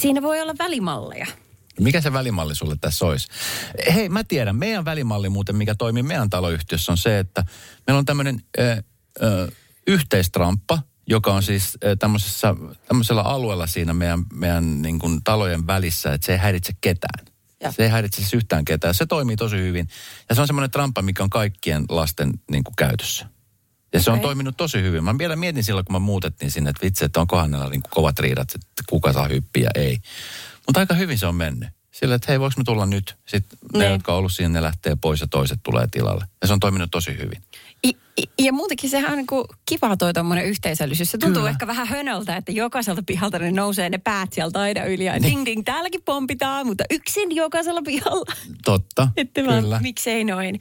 siinä 0.00 0.22
voi 0.22 0.40
olla 0.40 0.54
välimalleja. 0.58 1.26
Mikä 1.80 2.00
se 2.00 2.12
välimalli 2.12 2.54
sulle 2.54 2.76
tässä 2.80 3.06
olisi? 3.06 3.28
Hei, 3.94 4.08
mä 4.08 4.24
tiedän. 4.24 4.56
Meidän 4.56 4.84
välimalli 4.84 5.28
muuten, 5.28 5.56
mikä 5.56 5.74
toimii 5.74 6.02
meidän 6.02 6.30
taloyhtiössä, 6.30 6.92
on 6.92 6.98
se, 6.98 7.18
että 7.18 7.44
meillä 7.86 7.98
on 7.98 8.04
tämmöinen 8.04 8.42
ö, 8.58 8.82
ö, 9.22 9.48
yhteistramppa, 9.88 10.82
joka 11.06 11.34
on 11.34 11.42
siis 11.42 11.78
tämmöisessä, 11.98 12.54
tämmöisellä 12.88 13.22
alueella 13.22 13.66
siinä 13.66 13.94
meidän, 13.94 14.24
meidän 14.32 14.82
niin 14.82 14.98
kuin 14.98 15.20
talojen 15.24 15.66
välissä, 15.66 16.12
että 16.14 16.26
se 16.26 16.32
ei 16.32 16.38
häiritse 16.38 16.72
ketään. 16.80 17.26
Joo. 17.62 17.72
Se 17.72 17.82
ei 17.82 17.88
häiritse 17.88 18.16
siis 18.16 18.34
yhtään 18.34 18.64
ketään. 18.64 18.94
Se 18.94 19.06
toimii 19.06 19.36
tosi 19.36 19.56
hyvin. 19.56 19.88
Ja 20.28 20.34
se 20.34 20.40
on 20.40 20.46
semmoinen 20.46 20.70
tramppa, 20.70 21.02
mikä 21.02 21.22
on 21.22 21.30
kaikkien 21.30 21.84
lasten 21.88 22.32
niin 22.50 22.64
kuin 22.64 22.76
käytössä. 22.76 23.26
Ja 23.92 24.02
se 24.02 24.10
on 24.10 24.20
toiminut 24.20 24.56
tosi 24.56 24.82
hyvin. 24.82 25.04
Mä 25.04 25.18
vielä 25.18 25.36
mietin 25.36 25.64
silloin, 25.64 25.84
kun 25.84 25.92
mä 25.92 25.98
muutettiin 25.98 26.50
sinne, 26.50 26.70
että 26.70 26.84
vitsi, 26.84 27.04
että 27.04 27.20
onkohan 27.20 27.50
näillä 27.50 27.68
niin 27.68 27.82
kovat 27.90 28.18
riidat, 28.18 28.54
että 28.54 28.82
kuka 28.88 29.12
saa 29.12 29.28
hyppiä 29.28 29.62
ja 29.62 29.82
ei. 29.82 29.98
Mutta 30.66 30.80
aika 30.80 30.94
hyvin 30.94 31.18
se 31.18 31.26
on 31.26 31.34
mennyt. 31.34 31.68
Sillä, 32.00 32.14
että 32.14 32.26
hei, 32.32 32.40
voiko 32.40 32.54
me 32.58 32.64
tulla 32.64 32.86
nyt? 32.86 33.16
Sitten 33.26 33.58
ne, 33.72 33.78
Niin. 33.78 33.92
jotka 33.92 34.12
on 34.12 34.18
ollut 34.18 34.32
siinä, 34.32 34.48
ne 34.48 34.62
lähtee 34.62 34.96
pois 35.00 35.20
ja 35.20 35.26
toiset 35.26 35.58
tulee 35.62 35.86
tilalle. 35.90 36.24
Ja 36.40 36.46
se 36.46 36.52
on 36.52 36.60
toiminut 36.60 36.90
tosi 36.90 37.10
hyvin. 37.18 37.42
I, 37.86 37.92
i, 38.20 38.44
ja 38.44 38.52
muutenkin 38.52 38.90
sehän 38.90 39.10
on 39.10 39.16
niin 39.16 39.26
kuin 39.26 39.44
kiva 39.66 39.96
toi 39.96 40.12
tommonen 40.12 40.44
yhteisöllisyys. 40.44 41.10
Se 41.10 41.18
tuntuu 41.18 41.40
Kyllä. 41.40 41.50
ehkä 41.50 41.66
vähän 41.66 41.86
hönöltä, 41.86 42.36
että 42.36 42.52
jokaiselta 42.52 43.02
pihalta 43.06 43.38
ne 43.38 43.50
nousee 43.50 43.90
ne 43.90 43.98
päät 43.98 44.32
sieltä 44.32 44.60
aina 44.60 44.84
yli. 44.84 45.04
Ja 45.04 45.12
Niin. 45.12 45.22
ding 45.22 45.44
ding, 45.46 45.62
täälläkin 45.64 46.02
pompitaan, 46.04 46.66
mutta 46.66 46.84
yksin 46.90 47.36
jokaisella 47.36 47.82
pihalla. 47.82 48.32
Totta, 48.64 49.08
Että 49.16 49.44
vaan, 49.46 49.62
kyllä. 49.62 49.80
miksei 49.80 50.24
noin. 50.24 50.60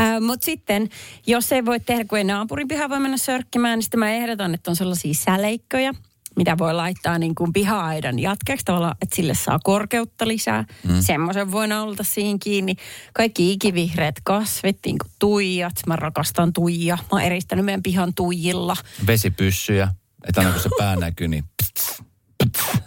Äh, 0.00 0.20
Mutta 0.20 0.44
sitten, 0.44 0.88
jos 1.26 1.52
ei 1.52 1.64
voi 1.64 1.80
tehdä, 1.80 2.04
kun 2.04 2.18
ei 2.18 2.24
naapurin 2.24 2.68
piha 2.68 2.88
voi 2.88 3.00
mennä 3.00 3.16
sörkkimään, 3.16 3.78
niin 3.78 3.82
sitten 3.84 4.00
mä 4.00 4.10
ehdotan, 4.12 4.54
että 4.54 4.70
on 4.70 4.76
sellaisia 4.76 5.14
säleikköjä, 5.14 5.94
mitä 6.36 6.58
voi 6.58 6.74
laittaa 6.74 7.18
niin 7.18 7.34
kuin 7.34 7.52
piha-aidan 7.52 8.18
jatkeeksi 8.18 8.64
tavallaan, 8.64 8.96
että 9.02 9.16
sille 9.16 9.34
saa 9.34 9.58
korkeutta 9.64 10.28
lisää. 10.28 10.64
Mm. 10.88 11.00
Semmoisen 11.00 11.52
voi 11.52 11.68
naulata 11.68 12.04
siihen 12.04 12.38
kiinni. 12.38 12.76
Kaikki 13.12 13.52
ikivihreät 13.52 14.14
kasvit, 14.24 14.78
niin 14.86 14.98
kuin 14.98 15.12
tuijat. 15.18 15.74
Mä 15.86 15.96
rakastan 15.96 16.52
tuija. 16.52 16.96
Mä 16.96 17.08
oon 17.10 17.22
eristänyt 17.22 17.64
meidän 17.64 17.82
pihan 17.82 18.14
tuijilla. 18.14 18.76
Vesipyssyjä, 19.06 19.88
että 20.28 20.40
aina 20.40 20.52
kun 20.52 20.62
se 20.62 20.70
pää 20.78 20.96
näkyy, 20.96 21.28
niin 21.28 21.44
pts, 21.44 22.02
pts. 22.44 22.86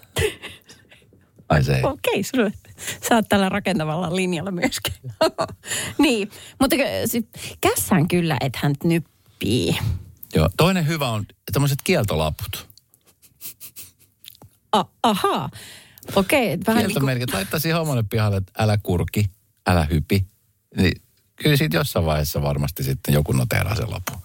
Ai 1.49 1.63
se 1.63 1.75
ei. 1.75 1.83
Okei, 1.83 2.23
sulle. 2.23 2.53
Sä 3.09 3.15
oot 3.15 3.29
tällä 3.29 3.49
rakentavalla 3.49 4.15
linjalla 4.15 4.51
myöskin. 4.51 4.93
niin, 6.03 6.29
mutta 6.59 6.75
sit 7.05 7.27
kässään 7.61 8.07
kyllä, 8.07 8.37
että 8.41 8.59
hän 8.61 8.75
nyppii. 8.83 9.77
Joo. 10.35 10.49
Toinen 10.57 10.87
hyvä 10.87 11.09
on 11.09 11.25
tämmöiset 11.53 11.79
kieltolaput. 11.83 12.68
A- 14.71 14.85
ahaa. 15.03 15.49
Okei, 16.15 16.53
okay, 16.53 16.59
vähän 16.67 16.77
niin 16.77 16.85
kuin, 16.85 16.87
Kieltomerkit. 16.87 17.33
Laittaa 17.33 17.59
siihen 17.59 17.79
omalle 17.81 18.03
pihalle, 18.03 18.37
että 18.37 18.51
älä 18.57 18.77
kurki, 18.83 19.25
älä 19.67 19.87
hypi. 19.91 20.25
Niin 20.77 21.01
kyllä 21.35 21.57
siitä 21.57 21.77
jossain 21.77 22.05
vaiheessa 22.05 22.41
varmasti 22.41 22.83
sitten 22.83 23.13
joku 23.13 23.31
noteraa 23.31 23.75
sen 23.75 23.91
lapun. 23.91 24.19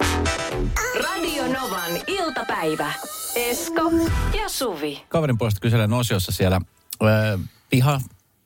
Radio 1.03 1.47
Novan 1.47 1.93
iltapäivä. 2.07 2.93
Esko 3.35 3.91
ja 4.43 4.49
Suvi. 4.49 5.03
Kaverin 5.09 5.39
puolesta 5.39 5.61
kyselen 5.61 5.93
osiossa 5.93 6.33
siellä 6.33 6.61
ö, 7.03 7.39
piha 7.71 8.01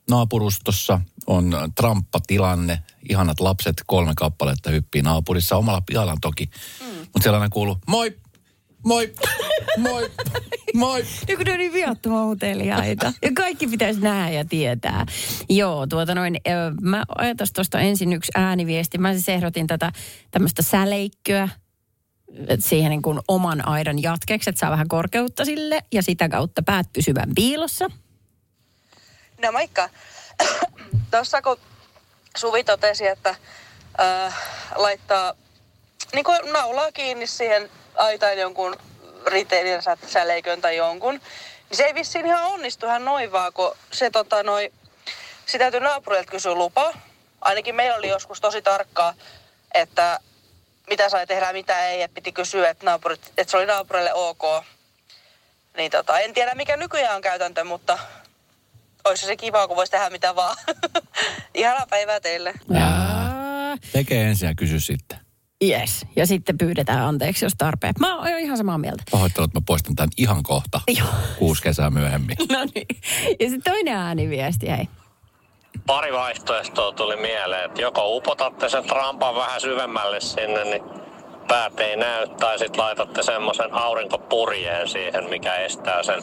naapurustossa 0.09 1.01
on 1.27 1.51
Tramppa-tilanne. 1.75 2.83
Ihanat 3.09 3.39
lapset, 3.39 3.83
kolme 3.85 4.13
kappaletta 4.15 4.69
hyppii 4.69 5.01
naapurissa. 5.01 5.55
Omalla 5.55 5.81
pihalla 5.81 6.17
toki. 6.21 6.45
Mm. 6.81 6.87
Mutta 6.99 7.21
siellä 7.23 7.37
aina 7.37 7.49
kuuluu, 7.49 7.77
moi, 7.87 8.17
moi, 8.85 9.13
moi, 9.77 10.11
moi. 10.73 11.05
Ja 11.27 11.35
kun 11.37 11.45
ne 11.45 11.51
on 11.51 11.57
niin 11.57 11.73
viattoman 11.73 12.27
uteliaita. 12.27 13.13
Ja 13.21 13.31
kaikki 13.35 13.67
pitäisi 13.67 14.01
nähdä 14.01 14.29
ja 14.29 14.45
tietää. 14.45 15.05
Joo, 15.49 15.87
tuota 15.87 16.15
noin, 16.15 16.35
ö, 16.47 16.51
mä 16.81 17.03
ajattelin 17.17 17.53
tuosta 17.53 17.79
ensin 17.79 18.13
yksi 18.13 18.31
ääniviesti. 18.35 18.97
Mä 18.97 19.13
siis 19.13 19.29
ehdotin 19.29 19.67
tätä 19.67 19.91
tämmöistä 20.31 20.61
säleikköä, 20.61 21.49
siihen 22.59 22.89
niin 22.89 23.01
kuin 23.01 23.19
oman 23.27 23.67
aidan 23.67 24.03
jatkeeksi, 24.03 24.49
että 24.49 24.59
saa 24.59 24.71
vähän 24.71 24.87
korkeutta 24.87 25.45
sille 25.45 25.81
ja 25.91 26.03
sitä 26.03 26.29
kautta 26.29 26.63
päät 26.63 26.87
pysyvän 26.93 27.29
piilossa. 27.35 27.89
No 29.41 29.51
moikka. 29.51 29.89
Tuossa 31.11 31.41
kun 31.41 31.57
Suvi 32.37 32.63
totesi, 32.63 33.07
että 33.07 33.35
äh, 33.99 34.35
laittaa 34.75 35.33
niin 36.13 36.25
kuin 36.25 36.39
naulaa 36.53 36.91
kiinni 36.91 37.27
siihen 37.27 37.69
aitaan 37.95 38.37
jonkun 38.37 38.75
riteilin 39.27 39.81
säleikön 40.07 40.61
tai 40.61 40.75
jonkun, 40.75 41.13
niin 41.69 41.77
se 41.77 41.83
ei 41.83 41.95
vissiin 41.95 42.25
ihan 42.25 42.45
onnistu 42.45 42.85
ihan 42.85 43.05
noin 43.05 43.31
vaan, 43.31 43.53
kun 43.53 43.75
se 43.91 44.09
tota 44.09 44.43
noi, 44.43 44.71
se 45.45 45.57
täytyy 45.57 45.79
naapurilta 45.79 46.31
kysyä 46.31 46.53
lupa. 46.53 46.93
Ainakin 47.41 47.75
meillä 47.75 47.97
oli 47.97 48.07
joskus 48.09 48.41
tosi 48.41 48.61
tarkkaa, 48.61 49.13
että 49.73 50.19
mitä 50.89 51.09
sai 51.09 51.27
tehdä 51.27 51.53
mitä 51.53 51.87
ei, 51.87 52.01
että 52.01 52.15
piti 52.15 52.31
kysyä, 52.31 52.69
että, 52.69 52.85
naapurit, 52.85 53.21
että 53.37 53.51
se 53.51 53.57
oli 53.57 53.65
naapurille 53.65 54.13
ok. 54.13 54.63
Niin 55.77 55.91
tota, 55.91 56.19
en 56.19 56.33
tiedä 56.33 56.55
mikä 56.55 56.77
nykyään 56.77 57.15
on 57.15 57.21
käytäntö, 57.21 57.63
mutta 57.63 57.99
olisi 59.05 59.25
se 59.25 59.35
kiva, 59.35 59.67
kun 59.67 59.77
voisi 59.77 59.91
tehdä 59.91 60.09
mitä 60.09 60.35
vaan. 60.35 60.57
Ihanaa 61.53 61.87
päivää 61.89 62.19
teille. 62.19 62.53
Aa, 62.81 63.77
Tekee 63.91 64.23
ensin 64.23 64.47
ja 64.47 64.55
kysy 64.55 64.79
sitten. 64.79 65.28
Yes. 65.63 66.05
Ja 66.15 66.27
sitten 66.27 66.57
pyydetään 66.57 67.05
anteeksi, 67.05 67.45
jos 67.45 67.53
tarpeen. 67.57 67.93
Mä 67.99 68.15
oon 68.17 68.27
ihan 68.39 68.57
samaa 68.57 68.77
mieltä. 68.77 69.03
Pahoittelut, 69.11 69.49
että 69.49 69.59
mä 69.59 69.63
poistan 69.65 69.95
tämän 69.95 70.09
ihan 70.17 70.43
kohta. 70.43 70.81
Joo. 70.97 71.07
Kuusi 71.39 71.63
kesää 71.63 71.89
myöhemmin. 71.89 72.37
No 72.51 72.59
niin. 72.75 72.87
Ja 73.39 73.49
sitten 73.49 73.73
toinen 73.73 73.93
ääniviesti, 73.95 74.69
hei. 74.69 74.87
pari 75.85 76.13
vaihtoehtoa 76.13 76.91
tuli 76.91 77.15
mieleen, 77.15 77.65
että 77.65 77.81
joko 77.81 78.15
upotatte 78.17 78.69
sen 78.69 78.83
trampan 78.83 79.35
vähän 79.35 79.61
syvemmälle 79.61 80.21
sinne, 80.21 80.63
niin 80.63 80.83
päät 81.47 81.79
ei 81.79 81.97
näy, 81.97 82.27
tai 82.39 82.59
sitten 82.59 82.79
laitatte 82.83 83.23
semmoisen 83.23 83.73
aurinkopurjeen 83.73 84.87
siihen, 84.87 85.29
mikä 85.29 85.55
estää 85.55 86.03
sen 86.03 86.21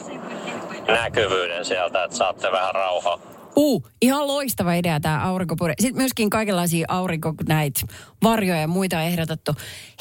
näkyvyyden 0.87 1.65
sieltä, 1.65 2.03
että 2.03 2.17
saatte 2.17 2.51
vähän 2.51 2.75
rauhaa. 2.75 3.19
Uh, 3.59 3.87
ihan 4.01 4.27
loistava 4.27 4.73
idea 4.73 4.99
tämä 4.99 5.23
aurinkopure. 5.23 5.73
Sitten 5.79 6.01
myöskin 6.01 6.29
kaikenlaisia 6.29 6.85
aurinko 6.89 7.33
näitä 7.47 7.79
varjoja 8.23 8.61
ja 8.61 8.67
muita 8.67 8.97
on 8.97 9.03
ehdotettu. 9.03 9.51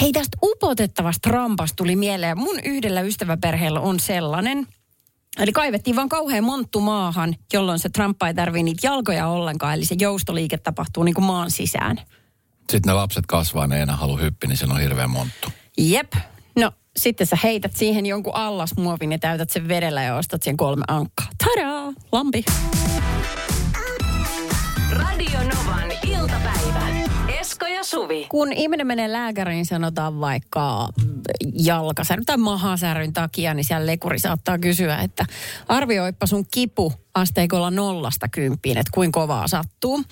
Hei, 0.00 0.12
tästä 0.12 0.38
upotettavasta 0.42 1.30
rampasta 1.30 1.76
tuli 1.76 1.96
mieleen. 1.96 2.38
Mun 2.38 2.60
yhdellä 2.64 3.00
ystäväperheellä 3.00 3.80
on 3.80 4.00
sellainen. 4.00 4.66
Eli 5.38 5.52
kaivettiin 5.52 5.96
vaan 5.96 6.08
kauhean 6.08 6.44
monttu 6.44 6.80
maahan, 6.80 7.34
jolloin 7.52 7.78
se 7.78 7.88
tramppa 7.88 8.28
ei 8.28 8.34
tarvii 8.34 8.62
niitä 8.62 8.86
jalkoja 8.86 9.26
ollenkaan. 9.26 9.74
Eli 9.74 9.84
se 9.84 9.96
joustoliike 9.98 10.58
tapahtuu 10.58 11.02
niin 11.02 11.14
kuin 11.14 11.24
maan 11.24 11.50
sisään. 11.50 11.96
Sitten 12.58 12.82
ne 12.86 12.92
lapset 12.92 13.26
kasvaa, 13.26 13.66
ne 13.66 13.76
ei 13.76 13.82
enää 13.82 13.96
halua 13.96 14.18
hyppiä, 14.18 14.48
niin 14.48 14.56
se 14.56 14.64
on 14.64 14.80
hirveä 14.80 15.08
monttu. 15.08 15.52
Jep. 15.78 16.12
No, 16.56 16.72
sitten 16.96 17.26
sä 17.26 17.38
heität 17.42 17.76
siihen 17.76 18.06
jonkun 18.06 18.34
allasmuovin 18.34 19.12
ja 19.12 19.18
täytät 19.18 19.50
sen 19.50 19.68
vedellä 19.68 20.02
ja 20.02 20.16
ostat 20.16 20.42
siihen 20.42 20.56
kolme 20.56 20.84
ankkaa. 20.88 21.26
Tadaa! 21.44 21.92
Lampi. 22.12 22.44
Radio 24.98 25.38
Novan 25.38 25.92
iltapäivä. 26.06 26.86
Esko 27.40 27.66
ja 27.66 27.84
Suvi. 27.84 28.26
Kun 28.28 28.52
ihminen 28.52 28.86
menee 28.86 29.12
lääkäriin, 29.12 29.66
sanotaan 29.66 30.20
vaikka 30.20 30.88
jalkasäryn 31.64 32.24
tai 32.24 32.36
mahasäryn 32.36 33.12
takia, 33.12 33.54
niin 33.54 33.64
siellä 33.64 33.86
lekuri 33.86 34.18
saattaa 34.18 34.58
kysyä, 34.58 34.98
että 34.98 35.26
arvioipa 35.68 36.26
sun 36.26 36.46
kipu 36.54 36.92
asteikolla 37.14 37.70
nollasta 37.70 38.28
kymppiin, 38.28 38.78
että 38.78 38.90
kuinka 38.94 39.20
kovaa 39.20 39.48
sattuu. 39.48 40.02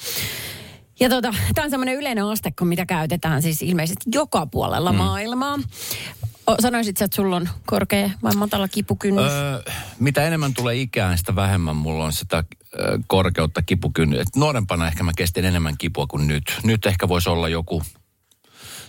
Ja 1.00 1.08
tota, 1.08 1.34
tämä 1.54 1.64
on 1.64 1.70
semmoinen 1.70 1.94
yleinen 1.94 2.24
asteikko, 2.24 2.64
mitä 2.64 2.86
käytetään 2.86 3.42
siis 3.42 3.62
ilmeisesti 3.62 4.04
joka 4.14 4.46
puolella 4.46 4.92
mm. 4.92 4.98
maailmaa. 4.98 5.58
O, 6.46 6.56
sanoisit 6.60 6.96
sä, 6.96 7.04
että 7.04 7.16
sulla 7.16 7.36
on 7.36 7.48
korkea 7.66 8.10
vai 8.22 8.34
matala 8.34 8.68
kipukynnys? 8.68 9.32
Öö, 9.32 9.62
mitä 9.98 10.22
enemmän 10.22 10.54
tulee 10.54 10.76
ikään, 10.76 11.18
sitä 11.18 11.36
vähemmän 11.36 11.76
mulla 11.76 12.04
on 12.04 12.12
sitä 12.12 12.44
ö, 12.74 12.98
korkeutta 13.06 13.62
kipukynnystä. 13.62 14.22
Et 14.22 14.36
Nuorempana 14.36 14.86
ehkä 14.86 15.02
mä 15.02 15.12
kestin 15.16 15.44
enemmän 15.44 15.78
kipua 15.78 16.06
kuin 16.06 16.26
nyt. 16.26 16.60
Nyt 16.62 16.86
ehkä 16.86 17.08
voisi 17.08 17.28
olla 17.28 17.48
joku... 17.48 17.82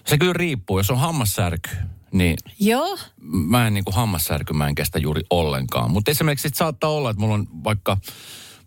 Se 0.05 0.17
kyllä 0.17 0.33
riippuu. 0.33 0.79
Jos 0.79 0.91
on 0.91 1.00
hammassärky, 1.00 1.69
niin 2.12 2.38
Joo. 2.59 2.97
mä 3.21 3.67
en 3.67 3.74
niin 3.74 3.85
kuin 3.85 3.95
hammassärky 3.95 4.53
mä 4.53 4.67
en 4.67 4.75
kestä 4.75 5.00
juuri 5.00 5.21
ollenkaan. 5.29 5.91
Mutta 5.91 6.12
esimerkiksi 6.12 6.50
sit 6.50 6.57
saattaa 6.57 6.89
olla, 6.89 7.09
että 7.09 7.21
mulla 7.21 7.33
on 7.33 7.47
vaikka... 7.63 7.97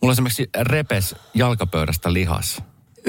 Mulla 0.02 0.12
esimerkiksi 0.12 0.50
repes 0.60 1.14
jalkapöydästä 1.34 2.12
lihas. 2.12 2.62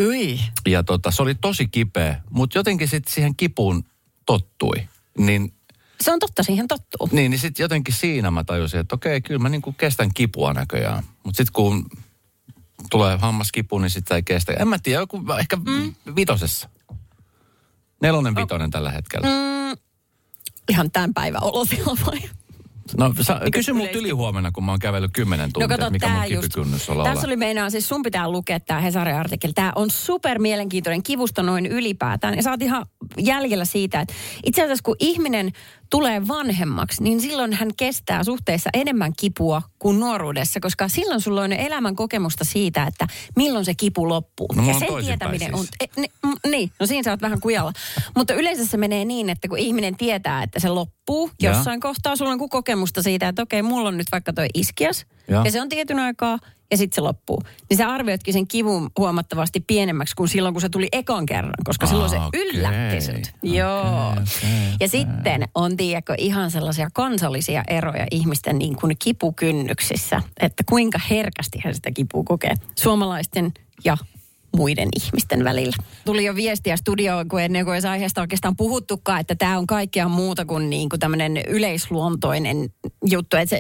Ui. 0.08 0.40
Ja 0.68 0.84
tota, 0.84 1.12
se 1.12 1.22
oli 1.22 1.36
tosi 1.36 1.68
kipeä, 1.68 2.22
mutta 2.30 2.58
jotenkin 2.58 2.88
sitten 2.88 3.14
siihen 3.14 3.36
kipuun 3.36 3.84
tottui. 4.26 4.88
Niin 5.18 5.54
Se 6.04 6.14
on 6.14 6.20
totta, 6.20 6.44
siihen 6.44 6.68
tottuu. 6.68 7.10
niin, 7.12 7.32
niin 7.32 7.40
sitten 7.40 7.64
jotenkin 7.64 7.94
siinä 7.94 8.32
mä 8.32 8.44
tajusin, 8.44 8.80
että 8.80 8.96
okei, 8.96 9.22
kyllä 9.22 9.40
mä 9.40 9.50
niinku 9.50 9.72
kestän 9.74 10.14
kipua 10.14 10.54
näköjään. 10.54 11.04
Mutta 11.24 11.38
sitten 11.38 11.54
kun 11.54 11.90
tulee 12.90 13.18
hammaskipu, 13.18 13.80
niin 13.80 13.90
sitä 13.90 14.16
ei 14.16 14.24
kestä. 14.24 14.54
En 14.54 14.68
mä 14.68 14.80
tiedä, 14.80 15.02
joku 15.02 15.24
ehkä 15.40 15.56
mm. 15.56 15.94
vitosessa. 16.16 16.70
Nelonen 18.02 18.36
vitonen 18.36 18.72
tällä 18.72 18.92
hetkellä. 18.92 19.28
Mm. 19.28 19.78
Ihan 20.70 20.92
tämän 20.92 21.14
päivän 21.14 21.44
olotila 21.44 21.98
vai? 22.06 22.30
No 22.98 23.14
sa, 23.22 23.40
kysy 23.52 23.72
yleisesti- 23.72 23.98
yli 24.00 24.10
huomenna, 24.10 24.52
kun 24.52 24.64
mä 24.66 24.72
oon 24.72 24.80
kävellyt 24.80 25.12
kymmenen 25.14 25.46
No 25.46 25.52
tuntia, 25.54 25.68
kato, 25.68 25.82
että 25.82 25.92
mikä 25.92 26.06
tää 26.06 26.24
mun 26.24 26.34
just, 26.34 26.58
on 26.58 27.04
tässä 27.04 27.28
oli 27.28 27.36
meinaa, 27.36 27.70
siis 27.70 27.88
sun 27.88 28.02
pitää 28.04 28.32
lukea 28.32 28.60
tämä 28.60 28.82
Hesarin 28.82 29.16
artikkeli. 29.16 29.54
Tämä 29.54 29.72
on 29.76 29.92
super 29.92 30.40
mielenkiintoinen 30.40 31.04
kivusta 31.04 31.44
noin 31.44 31.66
ylipäätään. 31.66 32.36
Ja 32.36 32.44
sä 32.44 32.52
oot 32.52 32.62
ihan 32.62 32.86
jäljellä 33.18 33.66
siitä, 33.66 34.02
että 34.02 34.14
itse 34.46 34.62
asiassa 34.62 34.84
kun 34.84 34.96
ihminen 35.00 35.52
tulee 35.90 36.28
vanhemmaksi, 36.28 37.04
niin 37.04 37.22
silloin 37.22 37.54
hän 37.54 37.70
kestää 37.78 38.24
suhteessa 38.24 38.70
enemmän 38.74 39.14
kipua 39.20 39.62
kuin 39.80 40.00
nuoruudessa, 40.00 40.60
koska 40.60 40.88
silloin 40.88 41.22
sulla 41.22 41.42
on 41.42 41.54
elämän 41.54 41.96
kokemusta 41.96 42.44
siitä, 42.44 42.84
että 42.84 43.08
milloin 43.36 43.66
se 43.66 43.74
kipu 43.76 44.10
loppuu. 44.10 44.48
No 44.56 44.64
ja 44.68 44.74
on 44.74 44.80
sen 44.80 45.06
tietäminen 45.06 45.56
on... 45.56 45.60
siis. 45.60 45.70
E, 45.80 46.02
ni, 46.02 46.08
mm, 46.26 46.52
niin, 46.52 46.72
no 46.80 46.86
siinä 46.86 47.04
sä 47.04 47.12
oot 47.12 47.22
vähän 47.22 47.40
kujalla. 47.40 47.74
Mutta 48.16 48.34
yleensä 48.34 48.66
se 48.66 48.78
menee 48.78 49.06
niin, 49.06 49.30
että 49.30 49.48
kun 49.48 49.58
ihminen 49.58 49.96
tietää, 49.98 50.44
että 50.44 50.60
se 50.60 50.70
loppuu 50.70 51.32
Ja. 51.42 51.50
jossain 51.52 51.80
kohtaa, 51.80 52.16
sulla 52.16 52.32
on 52.32 52.38
kuin 52.40 52.50
kokemusta 52.80 53.02
siitä, 53.02 53.28
että 53.28 53.42
okei, 53.42 53.62
mulla 53.62 53.88
on 53.88 53.98
nyt 53.98 54.08
vaikka 54.12 54.34
toi 54.34 54.48
iskias, 54.54 55.06
Ja. 55.28 55.42
ja 55.46 55.52
se 55.52 55.62
on 55.62 55.70
tietyn 55.70 56.00
aikaa, 56.00 56.40
ja 56.72 56.78
sitten 56.78 56.96
se 56.96 57.02
loppuu. 57.02 57.42
Niin 57.70 57.78
sä 57.78 57.90
arvioitkin 57.90 58.34
sen 58.34 58.48
kivun 58.48 58.90
huomattavasti 58.98 59.60
pienemmäksi 59.60 60.16
kuin 60.16 60.28
silloin, 60.30 60.54
kun 60.54 60.62
se 60.62 60.70
tuli 60.70 60.88
ekan 60.92 61.26
kerran, 61.26 61.54
koska 61.66 61.86
Ah, 61.86 61.90
silloin 61.90 62.10
se 62.10 62.20
okei. 62.20 62.42
yllätti 62.50 63.02
sut. 63.02 63.16
Okei, 63.16 63.58
Joo. 63.58 64.10
okei, 64.12 64.24
Ja 64.80 64.88
sitten 64.88 65.44
on, 65.56 65.78
tiedätkö, 65.78 66.16
ihan 66.18 66.52
sellaisia 66.52 66.88
kansallisia 66.94 67.64
eroja 67.68 68.06
ihmisten 68.12 68.60
niin 68.60 68.76
kuin 68.76 68.96
kipukynnyksissä, 69.00 70.22
että 70.40 70.64
kuinka 70.70 71.00
herkästi 71.10 71.62
he 71.66 71.74
sitä 71.74 71.92
kipua 71.92 72.24
kokee 72.24 72.54
suomalaisten 72.76 73.52
ja 73.86 73.98
muiden 74.58 74.90
ihmisten 75.04 75.44
välillä. 75.44 75.76
Tuli 76.06 76.26
jo 76.26 76.36
viestiä 76.36 76.78
studioon, 76.78 77.28
kun 77.28 77.42
ennen 77.42 77.66
kuin 77.66 77.74
edes 77.76 77.86
aiheesta 77.86 78.22
oikeastaan 78.22 78.56
puhuttukaan, 78.56 79.20
että 79.22 79.36
tämä 79.36 79.58
on 79.58 79.68
kaikkea 79.68 80.08
muuta 80.08 80.46
kuin, 80.46 80.70
niin 80.70 80.90
kuin 80.90 81.00
tämmöinen 81.00 81.38
yleisluontoinen 81.48 82.70
juttu. 83.06 83.38
Että 83.38 83.60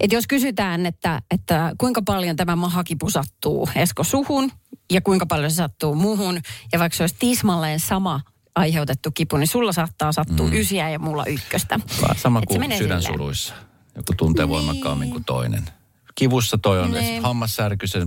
että 0.00 0.16
jos 0.16 0.26
kysytään, 0.26 0.86
että, 0.86 1.22
että 1.30 1.72
kuinka 1.78 2.02
paljon 2.02 2.36
tämä 2.36 2.56
mahakipu 2.56 3.10
sattuu 3.10 3.68
Esko 3.76 4.04
suhun 4.04 4.50
ja 4.92 5.00
kuinka 5.00 5.26
paljon 5.26 5.50
se 5.50 5.54
sattuu 5.54 5.94
muuhun, 5.94 6.40
ja 6.72 6.78
vaikka 6.78 6.96
se 6.96 7.02
olisi 7.02 7.16
tismalleen 7.18 7.80
sama 7.80 8.20
aiheutettu 8.54 9.10
kipu, 9.10 9.36
niin 9.36 9.48
sulla 9.48 9.72
saattaa 9.72 10.12
sattua 10.12 10.46
mm. 10.46 10.52
ysiä 10.52 10.90
ja 10.90 10.98
mulla 10.98 11.24
ykköstä. 11.26 11.80
Sama 12.16 12.38
Et 12.38 12.44
kuin 12.44 12.60
silleen. 12.62 12.78
sydänsuluissa. 12.78 13.54
Joku 13.96 14.12
tuntee 14.16 14.44
Niin. 14.44 14.50
voimakkaammin 14.50 15.10
kuin 15.10 15.24
toinen. 15.24 15.64
Kivussa 16.14 16.58
toi 16.58 16.80
on, 16.80 16.90
Niin. 16.90 17.22
hammassärky, 17.22 17.86
se, 17.86 17.98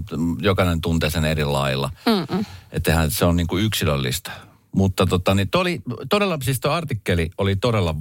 jokainen 0.42 0.82
tuntee 0.82 1.10
sen 1.10 1.26
eri 1.26 1.44
lailla. 1.44 1.90
Että 2.72 3.10
se 3.10 3.26
on 3.26 3.36
niin 3.36 3.48
kuin 3.48 3.64
yksilöllistä. 3.66 4.32
Mutta 4.76 5.06
tota, 5.06 5.36
niin 5.36 5.50
toi 5.50 5.62
oli, 5.62 5.82
todella, 6.10 6.38
siis 6.42 6.60
tuo 6.60 6.72
artikkeli 6.72 7.30
oli 7.38 7.56
todella 7.56 7.96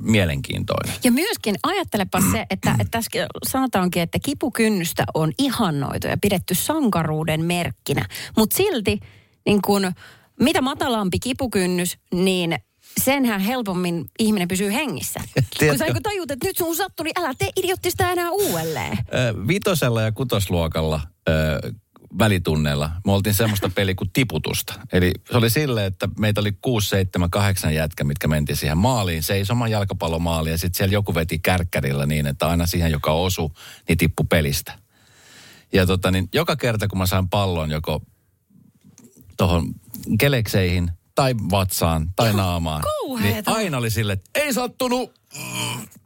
mielenkiintoinen. 0.00 0.94
Ja 1.04 1.12
myöskin 1.12 1.54
ajattelepa 1.62 2.20
se, 2.32 2.46
että, 2.50 2.70
että 2.70 2.90
tässä 2.90 3.10
sanotaankin, 3.48 4.02
että 4.02 4.18
kipukynnystä 4.24 5.04
on 5.14 5.32
ihannoitu 5.38 6.06
ja 6.06 6.16
pidetty 6.22 6.54
sankaruuden 6.54 7.44
merkkinä. 7.44 8.08
Mutta 8.36 8.56
silti, 8.56 9.00
niin 9.46 9.62
kun, 9.62 9.92
mitä 10.40 10.60
matalampi 10.60 11.18
kipukynnys, 11.18 11.98
niin 12.14 12.58
senhän 13.04 13.40
helpommin 13.40 14.10
ihminen 14.18 14.48
pysyy 14.48 14.72
hengissä. 14.72 15.20
Kun 15.68 15.78
sä 15.78 15.86
kun 15.86 16.02
tajut, 16.02 16.30
että 16.30 16.46
nyt 16.46 16.56
sun 16.56 16.76
sattuu, 16.76 17.04
niin 17.04 17.18
älä 17.18 17.34
tee 17.38 17.50
idiottista 17.56 18.10
enää 18.10 18.30
uudelleen. 18.30 18.98
Vitosella 19.48 20.02
ja 20.02 20.12
kutosluokalla 20.12 21.00
välitunneilla 22.18 22.90
me 23.06 23.12
oltiin 23.12 23.34
semmoista 23.34 23.70
peliä 23.74 23.94
kuin 23.94 24.10
tiputusta. 24.12 24.74
Eli 24.92 25.12
se 25.30 25.36
oli 25.36 25.50
silleen, 25.50 25.86
että 25.86 26.08
meitä 26.18 26.40
oli 26.40 26.52
6, 26.60 26.88
7, 26.88 27.30
8 27.30 27.74
jätkä, 27.74 28.04
mitkä 28.04 28.28
mentiin 28.28 28.56
siihen 28.56 28.78
maaliin, 28.78 29.22
seisomaan 29.22 29.70
jalkapallomaaliin 29.70 30.50
ja 30.50 30.58
sitten 30.58 30.78
siellä 30.78 30.92
joku 30.92 31.14
veti 31.14 31.38
kärkkärillä 31.38 32.06
niin, 32.06 32.26
että 32.26 32.48
aina 32.48 32.66
siihen, 32.66 32.92
joka 32.92 33.12
osu, 33.12 33.52
niin 33.88 33.98
tippu 33.98 34.24
pelistä. 34.24 34.78
Ja 35.72 35.86
tota, 35.86 36.10
niin 36.10 36.28
joka 36.34 36.56
kerta, 36.56 36.88
kun 36.88 36.98
mä 36.98 37.06
sain 37.06 37.28
pallon 37.28 37.70
joko 37.70 38.02
tuohon 39.36 39.74
kelekseihin 40.20 40.90
tai 41.18 41.34
vatsaan 41.50 42.06
tai 42.16 42.32
naamaan, 42.32 42.82
niin 42.82 43.08
kauheeta. 43.08 43.52
aina 43.52 43.78
oli 43.78 43.90
sille, 43.90 44.12
että 44.12 44.30
ei 44.34 44.52
sattunut, 44.52 45.12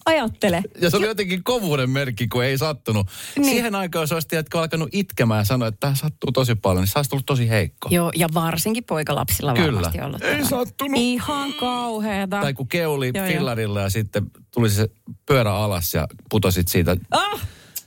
Ajattele. 0.05 0.63
ja 0.81 0.91
se 0.91 0.97
oli 0.97 1.07
jotenkin 1.07 1.45
kovuuden 1.45 1.91
merkki, 1.91 2.29
kun 2.29 2.45
ei 2.45 2.59
sattunut. 2.59 3.07
Niin. 3.07 3.43
Niin. 3.43 3.51
Siihen 3.55 3.75
aikaan, 3.75 4.03
jos 4.03 4.13
olisit 4.13 4.29
tiedätkö, 4.29 4.61
alkanut 4.61 4.89
itkemään 4.93 5.39
ja 5.41 5.45
sanoa, 5.45 5.69
että 5.69 5.81
tämä 5.81 5.95
sattuu 5.95 6.33
tosi 6.33 6.55
paljon, 6.55 6.83
niin 6.83 6.93
se 6.93 6.99
olisi 6.99 7.11
tullut 7.11 7.27
tosi 7.27 7.49
heikko. 7.49 7.89
Joo, 7.93 8.13
ja 8.17 8.29
varsinkin 8.35 8.85
poikalapsilla 8.85 9.53
Kyllä. 9.55 9.67
varmasti 9.73 10.01
ollut. 10.01 10.23
Ei 10.23 10.31
tällä. 10.35 10.49
sattunut. 10.49 11.01
Ihan 11.01 11.53
kauheeta. 11.53 12.41
Tai 12.41 12.55
kun 12.55 12.69
keuli 12.69 13.11
Joo, 13.15 13.25
joo. 13.27 13.33
fillarilla 13.35 13.81
ja 13.81 13.91
sitten 13.91 14.31
tuli 14.55 14.71
se 14.71 14.89
pyörä 15.27 15.55
alas 15.55 15.95
ja 15.95 16.07
putosit 16.31 16.69
siitä 16.69 16.97
Ah, 17.11 17.41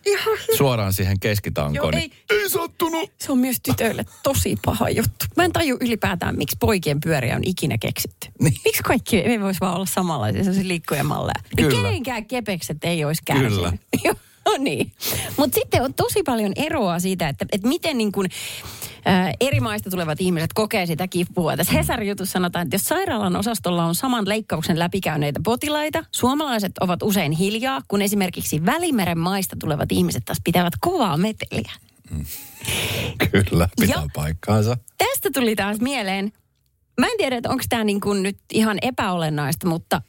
ihan 0.05 0.37
suoraan 0.57 0.93
siihen 0.93 1.19
keskitankoon. 1.19 1.75
Joo, 1.75 1.91
niin 1.91 2.11
ei 2.29 2.49
sattunut. 2.49 3.11
Se 3.21 3.31
on 3.31 3.37
myös 3.37 3.57
tytöille 3.63 4.05
tosi 4.23 4.57
paha 4.65 4.89
juttu. 4.89 5.25
Mä 5.35 5.43
en 5.43 5.53
taju 5.53 5.77
ylipäätään, 5.81 6.37
miksi 6.37 6.57
poikien 6.59 6.99
pyöriä 6.99 7.35
on 7.35 7.43
ikinä 7.45 7.77
keksitty. 7.77 8.27
Niin. 8.41 8.53
Miksi 8.65 8.83
kaikki 8.83 9.17
ei 9.17 9.41
voisi 9.41 9.59
vaan 9.59 9.75
olla 9.75 9.85
samanlaisia 9.85 10.43
sellaisia 10.43 10.67
liikkujamalleja? 10.67 11.39
Niin 11.57 11.67
Kyllä. 11.67 11.81
kenenkään 11.81 12.25
kepekset 12.25 12.77
ei 12.83 13.05
olisi 13.05 13.21
kärsinyt. 13.25 13.55
Kyllä. 13.55 13.73
Joo, 14.03 14.15
no 14.45 14.53
niin. 14.57 14.91
Mutta 15.37 15.55
sitten 15.55 15.81
on 15.81 15.93
tosi 15.93 16.23
paljon 16.23 16.51
eroa 16.55 16.99
siitä, 16.99 17.29
että, 17.29 17.45
että 17.51 17.67
miten 17.67 17.97
niin 17.97 18.11
kuin, 18.11 18.29
eri 19.39 19.59
maista 19.59 19.89
tulevat 19.89 20.21
ihmiset 20.21 20.53
kokee 20.53 20.85
sitä 20.85 21.07
kipua. 21.07 21.57
Tässä 21.57 21.73
Hesarin 21.73 22.09
jutussa 22.09 22.31
sanotaan, 22.33 22.63
että 22.63 22.75
jos 22.75 22.85
sairaalan 22.85 23.35
osastolla 23.35 23.85
on 23.85 23.95
saman 23.95 24.29
leikkauksen 24.29 24.79
läpikäyneitä 24.79 25.39
potilaita, 25.43 26.03
suomalaiset 26.11 26.77
ovat 26.77 27.03
usein 27.03 27.31
hiljaa, 27.31 27.81
kun 27.87 28.01
esimerkiksi 28.01 28.65
Välimeren 28.65 29.17
maista 29.19 29.55
tulevat 29.59 29.91
ihmiset 29.91 30.25
taas 30.25 30.41
pitävät 30.43 30.73
kovaa 30.81 31.17
meteliä. 31.17 31.71
Kyllä, 33.49 33.69
pitää 33.81 34.01
Ja- 34.01 34.07
paikkaansa. 34.15 34.77
tästä 34.97 35.29
tuli 35.33 35.55
taas 35.55 35.79
mieleen, 35.79 36.31
mä 36.99 37.07
en 37.07 37.17
tiedä, 37.17 37.37
että 37.37 37.49
onko 37.49 37.63
tämä 37.69 37.83
niin 37.83 38.01
kuin 38.01 38.23
nyt 38.23 38.37
ihan 38.53 38.77
epäolennaista, 38.81 39.67
mutta 39.67 40.01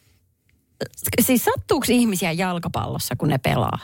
siis 1.20 1.44
sattuuko 1.44 1.86
ihmisiä 1.88 2.32
jalkapallossa, 2.32 3.16
kun 3.16 3.28
ne 3.28 3.38
pelaa? 3.38 3.78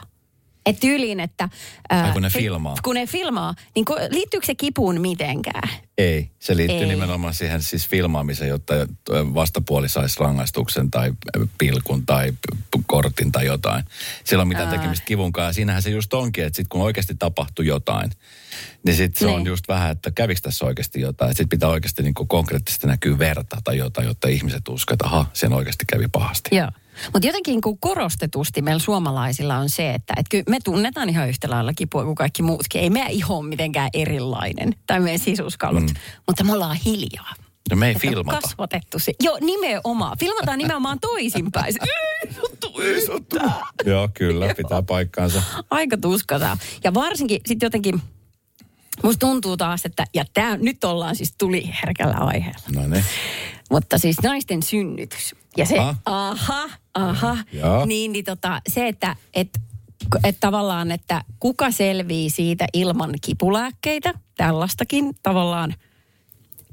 Et 0.66 0.80
tyyliin, 0.80 1.20
että... 1.20 1.48
ää, 1.90 2.04
Ai, 2.04 2.12
kun 2.12 2.22
ne 2.22 2.30
filmaa. 2.30 2.74
Kun 2.82 2.94
ne 2.94 3.06
filmaa, 3.06 3.54
niin 3.74 3.84
kun, 3.84 3.96
liittyykö 4.10 4.46
se 4.46 4.54
kipuun 4.54 5.00
mitenkään? 5.00 5.68
Ei, 5.98 6.30
se 6.38 6.56
liittyy 6.56 6.78
Ei. 6.80 6.86
Nimenomaan 6.86 7.34
siihen 7.34 7.62
siis 7.62 7.88
filmaamiseen, 7.88 8.48
jotta 8.48 8.74
vastapuoli 9.10 9.88
saisi 9.88 10.20
rangaistuksen 10.20 10.90
tai 10.90 11.12
pilkun 11.58 12.06
tai 12.06 12.32
kortin 12.86 13.32
tai 13.32 13.46
jotain. 13.46 13.84
Sillä 14.24 14.42
on 14.42 14.48
mitään 14.48 14.68
Aa. 14.68 14.74
tekemistä 14.74 15.04
kivunkaan. 15.06 15.46
Ja 15.46 15.52
siinähän 15.52 15.82
se 15.82 15.90
just 15.90 16.14
onkin, 16.14 16.44
että 16.44 16.56
sit 16.56 16.68
kun 16.68 16.80
oikeasti 16.82 17.14
tapahtuu 17.18 17.64
jotain, 17.64 18.10
niin 18.86 18.96
sitten 18.96 19.18
se 19.18 19.26
Niin. 19.26 19.36
on 19.36 19.46
just 19.46 19.68
vähän, 19.68 19.90
että 19.90 20.10
kävikö 20.10 20.40
tässä 20.42 20.66
oikeasti 20.66 21.00
jotain. 21.00 21.30
Sitten 21.30 21.48
pitää 21.48 21.68
oikeasti 21.68 22.02
niin 22.02 22.14
konkreettisesti 22.14 22.86
näkyy 22.86 23.18
verta 23.18 23.56
tai 23.64 23.78
jotain, 23.78 24.06
jotta 24.06 24.28
ihmiset 24.28 24.68
uskovat, 24.68 24.94
että 25.00 25.06
aha, 25.06 25.26
siinä 25.32 25.56
oikeasti 25.56 25.84
kävi 25.92 26.08
pahasti. 26.12 26.56
Joo. 26.56 26.68
Mutta 27.12 27.26
jotenkin 27.26 27.60
kun 27.60 27.78
korostetusti 27.78 28.62
meillä 28.62 28.80
suomalaisilla 28.80 29.56
on 29.56 29.68
se, 29.68 29.94
että 29.94 30.14
et 30.16 30.26
kyllä 30.30 30.44
me 30.48 30.58
tunnetaan 30.64 31.08
ihan 31.08 31.28
yhtä 31.28 31.50
lailla 31.50 31.72
kipua 31.72 32.04
kuin 32.04 32.14
kaikki 32.14 32.42
muutkin. 32.42 32.80
Ei 32.80 32.90
meidän 32.90 33.10
iho 33.10 33.38
ole 33.38 33.48
mitenkään 33.48 33.90
erilainen 33.94 34.74
tai 34.86 35.00
meidän 35.00 35.18
sisuskalut, 35.18 35.82
mm. 35.82 35.94
mutta 36.26 36.44
me 36.44 36.52
ollaan 36.52 36.76
hiljaa. 36.76 37.34
No 37.70 37.76
me 37.76 37.86
ei 37.86 37.92
Että 37.92 38.08
filmata. 38.08 38.40
Kasvatettu 38.40 38.98
se. 38.98 39.12
Joo, 39.20 39.38
nimenomaan. 39.40 40.18
Filmataan 40.18 40.58
nimenomaan 40.58 41.00
toisinpäin. 41.00 41.74
Ei 42.24 42.32
sattu 42.32 42.80
yhtään. 42.80 43.52
Joo, 43.84 44.08
kyllä, 44.14 44.54
pitää 44.54 44.82
paikkaansa. 44.82 45.42
Aika 45.70 45.96
tuskata. 45.96 46.58
Ja 46.84 46.94
varsinkin 46.94 47.40
sitten 47.46 47.66
jotenkin, 47.66 48.02
musta 49.02 49.18
tuntuu 49.18 49.56
taas, 49.56 49.84
että, 49.84 50.04
ja 50.14 50.24
tää, 50.34 50.56
nyt 50.56 50.84
ollaan 50.84 51.16
siis 51.16 51.34
tuli 51.38 51.70
herkällä 51.82 52.16
aiheella. 52.16 52.66
No 52.74 52.88
niin. 52.88 53.04
Mutta 53.72 53.98
siis 53.98 54.16
naisten 54.22 54.62
synnytys. 54.62 55.34
Ja 55.56 55.66
se, 55.66 55.78
Aha. 55.78 55.96
aha, 56.04 56.68
aha. 56.94 57.38
Niin, 57.86 58.12
niin 58.12 58.24
tota, 58.24 58.60
se, 58.68 58.88
että 58.88 59.16
et, 59.34 59.48
et 60.24 60.36
tavallaan, 60.40 60.90
että 60.90 61.24
kuka 61.40 61.70
selvii 61.70 62.30
siitä 62.30 62.66
ilman 62.72 63.14
kipulääkkeitä, 63.24 64.14
tällaistakin 64.36 65.14
tavallaan 65.22 65.74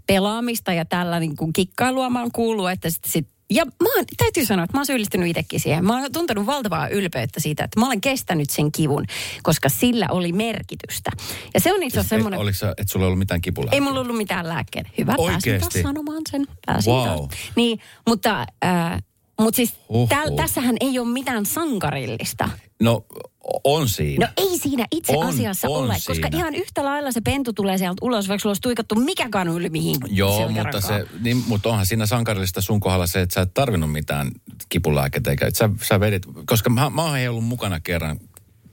pelaamista 0.07 0.73
ja 0.73 0.85
tällä 0.85 1.19
niin 1.19 1.35
kuin 1.35 1.53
kikkailua 1.53 2.09
mä 2.09 2.19
oon 2.19 2.31
kuullut, 2.31 2.71
että 2.71 2.89
sit, 2.89 3.03
sit 3.05 3.27
ja 3.49 3.65
mä 3.65 3.89
oon, 3.95 4.05
täytyy 4.17 4.45
sanoa, 4.45 4.63
että 4.65 4.77
mä 4.77 4.79
oon 4.79 4.85
syyllistynyt 4.85 5.27
itsekin 5.29 5.59
siihen. 5.59 5.85
Mä 5.85 6.01
oon 6.01 6.11
tuntenut 6.11 6.45
valtavaa 6.45 6.87
ylpeyttä 6.87 7.39
siitä, 7.39 7.63
että 7.63 7.79
mä 7.79 7.85
olen 7.85 8.01
kestänyt 8.01 8.49
sen 8.49 8.71
kivun, 8.71 9.05
koska 9.43 9.69
sillä 9.69 10.07
oli 10.09 10.31
merkitystä. 10.33 11.11
Ja 11.53 11.59
se 11.59 11.73
on 11.73 11.83
itse 11.83 11.99
asiassa 11.99 12.15
semmoinen... 12.15 12.39
Oliko 12.39 12.57
se, 12.57 12.67
että 12.69 12.83
sulla 12.87 13.05
ei 13.05 13.07
ollut 13.07 13.19
mitään 13.19 13.41
kipulääkkeitä? 13.41 13.75
Ei 13.75 13.81
mulla 13.89 13.99
ollut 13.99 14.17
mitään 14.17 14.47
lääkkeitä. 14.49 14.89
Hyvä, 14.97 15.11
pääsin 15.17 15.33
Oikeesti? 15.35 15.69
taas 15.81 15.83
sanomaan 15.83 16.21
sen. 16.31 16.47
Pääsin 16.65 16.93
Wow. 16.93 17.07
taas. 17.07 17.29
Niin, 17.55 17.79
mutta, 18.07 18.45
äh, 18.65 19.03
mutta 19.39 19.55
siis 19.55 19.73
täl, 20.09 20.35
tässähän 20.35 20.75
ei 20.79 20.99
ole 20.99 21.07
mitään 21.07 21.45
sankarillista. 21.45 22.49
No, 22.81 23.05
on 23.63 23.89
siinä. 23.89 24.25
No 24.25 24.33
ei 24.37 24.57
siinä 24.57 24.85
itse 24.91 25.17
On- 25.17 25.27
asiassa 25.27 25.69
on 25.69 25.83
ole, 25.83 25.93
koska 25.93 26.13
siinä. 26.13 26.37
ihan 26.37 26.55
yhtä 26.55 26.85
lailla 26.85 27.11
se 27.11 27.21
pentu 27.21 27.53
tulee 27.53 27.77
sieltä 27.77 27.97
ulos, 28.01 28.27
vaikka 28.27 28.41
sulla 28.41 28.51
olisi 28.51 28.61
tuikattu 28.61 28.95
mikä 28.95 29.29
kanu 29.29 29.57
yli 29.57 29.69
mihin 29.69 29.95
Joo, 30.07 30.49
mutta, 30.49 30.81
se, 30.81 31.05
niin, 31.21 31.43
mutta 31.47 31.69
onhan 31.69 31.85
siinä 31.85 32.05
sankarillista 32.05 32.61
sun 32.61 32.79
kohdalla 32.79 33.07
se, 33.07 33.21
että 33.21 33.33
sä 33.33 33.41
et 33.41 33.53
tarvinnut 33.53 33.91
mitään 33.91 34.31
kipulääkettä, 34.69 35.29
eikä, 35.31 35.49
sä, 35.53 35.69
sä 35.83 35.99
vedit, 35.99 36.25
koska 36.45 36.69
mä, 36.69 36.89
mä 36.89 37.03
oon 37.03 37.19
ollut 37.29 37.45
mukana 37.45 37.79
kerran 37.79 38.19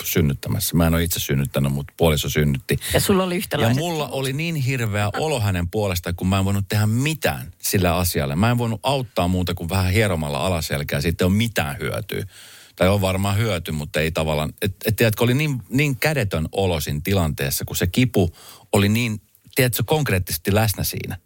synnyttämässä. 0.07 0.77
Mä 0.77 0.87
en 0.87 0.95
ole 0.95 1.03
itse 1.03 1.21
synnyttänyt, 1.21 1.73
mutta 1.73 1.95
puoliso 1.97 2.29
synnytti. 2.29 2.79
Ja 2.95 3.01
sulla 3.01 3.25
oli 3.25 3.35
Ja 3.35 3.38
yhtälaiset. 3.38 3.77
mulla 3.77 4.09
oli 4.09 4.33
niin 4.33 4.55
hirveä 4.55 5.11
olo 5.19 5.40
hänen 5.40 5.69
puolestaan, 5.69 6.16
kun 6.16 6.29
mä 6.29 6.38
en 6.38 6.45
voinut 6.45 6.64
tehdä 6.69 6.87
mitään 6.87 7.53
sillä 7.62 7.97
asialle. 7.97 8.37
Mä 8.37 8.51
en 8.51 8.59
voinut 8.59 8.81
auttaa 8.83 9.29
muuta 9.29 9.55
kuin 9.55 9.69
vähän 9.69 9.92
hieromalla 9.92 10.47
alaselkää. 10.47 11.01
Siitä 11.01 11.25
ei 11.25 11.27
ole 11.27 11.35
mitään 11.35 11.79
hyötyä. 11.79 12.27
Tai 12.77 12.88
on 12.88 13.01
varmaan 13.01 13.38
hyöty, 13.38 13.73
mutta 13.73 14.01
ei 14.01 14.11
tavallaan. 14.11 14.53
Et, 14.62 14.77
et 14.87 14.97
tiedätkö, 14.97 15.25
oli 15.25 15.35
niin, 15.35 15.62
niin 15.69 15.97
kädetön 15.97 16.49
olo 16.53 16.81
siinä 16.81 17.01
tilanteessa, 17.05 17.64
kun 17.64 17.77
se 17.77 17.87
kipu 17.87 18.31
oli 18.73 18.88
niin, 18.88 19.21
tiedätkö, 19.55 19.83
konkreettisesti 19.87 20.55
läsnä 20.55 20.85
siinä. 20.85 21.16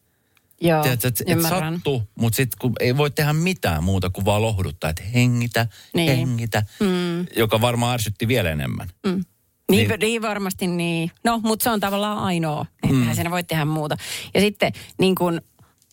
Joo, 0.61 0.83
Tiedätkö, 0.83 1.09
että 1.09 1.25
et 1.27 1.37
ymmärrän. 1.37 1.75
sattuu, 1.75 2.03
mutta 2.15 2.37
sitten 2.37 2.57
kun 2.61 2.73
ei 2.81 2.97
voi 2.97 3.11
tehdä 3.11 3.33
mitään 3.33 3.85
muuta 3.85 4.11
kuin 4.11 4.25
vaan 4.25 4.43
lohduttaa, 4.43 4.91
että 4.91 5.03
hengitä, 5.03 5.67
Niin. 5.95 6.07
niin. 6.07 6.19
hengitä, 6.19 6.63
mm. 6.81 7.27
joka 7.37 7.61
varmaan 7.61 7.95
ärsytti 7.95 8.29
vielä 8.29 8.51
enemmän. 8.51 8.89
Mm. 9.07 9.25
Niin, 9.71 9.89
niin. 9.89 10.01
niin 10.01 10.23
varmasti 10.23 10.67
niin. 10.67 11.11
No, 11.25 11.41
mutta 11.45 11.65
se 11.65 11.71
on 11.71 11.81
tavallaan 11.81 12.19
ainoa. 12.19 12.67
Mm. 12.89 13.01
Eihän 13.01 13.15
siinä 13.15 13.31
voi 13.31 13.43
tehdä 13.43 13.65
muuta. 13.65 13.97
Ja 14.35 14.41
sitten 14.41 14.73
niin 14.99 15.15
kuin 15.15 15.41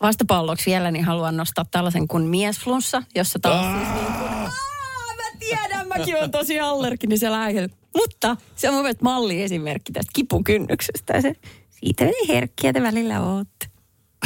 vastapalloksi 0.02 0.70
vielä, 0.70 0.90
niin 0.90 1.04
haluan 1.04 1.36
nostaa 1.36 1.64
tällaisen 1.70 2.08
kuin 2.08 2.24
miesflunssa, 2.24 3.02
jossa 3.14 3.38
taas 3.38 3.76
siis 3.76 3.94
niin 4.02 4.12
kuin, 4.18 4.30
Aa, 4.30 5.14
mä 5.16 5.38
tiedän, 5.38 5.88
mäkin 5.88 6.16
olen 6.16 6.30
tosi 6.30 6.60
allerginen 6.60 7.18
siellä 7.18 7.42
äijällä. 7.42 7.68
Mutta 7.96 8.36
se 8.56 8.68
on 8.68 8.74
mun 8.74 8.82
mielestä 8.82 9.04
malliesimerkki 9.04 9.92
tästä 9.92 10.10
kipukynnyksestä. 10.14 11.12
Ja 11.12 11.22
se, 11.22 11.34
siitä 11.70 12.04
herkkiä 12.28 12.72
te 12.72 12.82
välillä 12.82 13.20
ootte. 13.20 13.66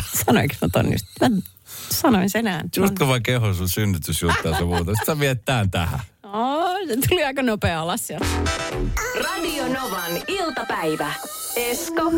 Sanoinko 0.27 0.55
mä 0.63 0.69
ton 0.73 0.93
just? 0.93 1.07
Mä 1.21 1.29
sanoin 1.91 2.31
sen 2.31 2.47
ään. 2.47 2.69
Just 2.77 2.99
kun 2.99 3.09
vaan 3.09 3.23
keho 3.23 3.55
sun 3.55 3.69
synnytysjuttua 3.69 4.51
ja 4.59 4.65
muuta. 4.65 4.85
Sitten 4.95 5.07
sä 5.07 5.21
viet 5.21 5.45
tän 5.45 5.71
tähän. 5.71 6.01
Oh, 6.23 6.71
se 6.89 7.09
tuli 7.09 7.25
aika 7.25 7.43
nopea 7.43 7.81
alas 7.81 8.07
sieltä. 8.07 8.27
Radio 9.25 9.69
Novan 9.69 10.13
iltapäivä. 10.29 11.13
Esko 11.57 12.13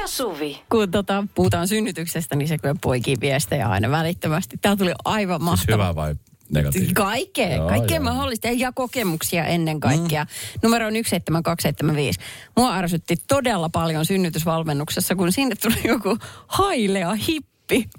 ja 0.00 0.06
Suvi. 0.06 0.62
kun 0.70 0.90
tota, 0.90 1.24
puhutaan 1.34 1.68
synnytyksestä, 1.68 2.36
niin 2.36 2.48
se 2.48 2.58
kyllä 2.58 2.74
poikii 2.80 3.16
viestejä 3.20 3.68
aina 3.68 3.90
välittömästi. 3.90 4.56
Tämä 4.58 4.76
tuli 4.76 4.92
aivan 5.04 5.40
Siis 5.40 5.44
mahtavaa. 5.44 5.86
hyvä 5.86 5.94
vai 5.94 6.14
negatiivinen? 6.50 6.94
Kaikkea, 6.94 7.56
Joo, 7.56 7.68
kaikkea 7.68 7.96
joo. 7.96 8.04
mahdollista 8.04 8.48
ja 8.48 8.72
kokemuksia 8.72 9.44
ennen 9.44 9.80
kaikkea. 9.80 10.24
Mm. 10.24 10.28
Numero 10.62 10.86
on 10.86 10.92
17275. 10.92 12.20
Mua 12.56 12.74
ärsytti 12.76 13.16
todella 13.28 13.68
paljon 13.68 14.06
synnytysvalmennuksessa, 14.06 15.14
kun 15.14 15.32
sinne 15.32 15.54
tuli 15.54 15.80
joku 15.84 16.18
hailea 16.46 17.14
hippi 17.14 17.50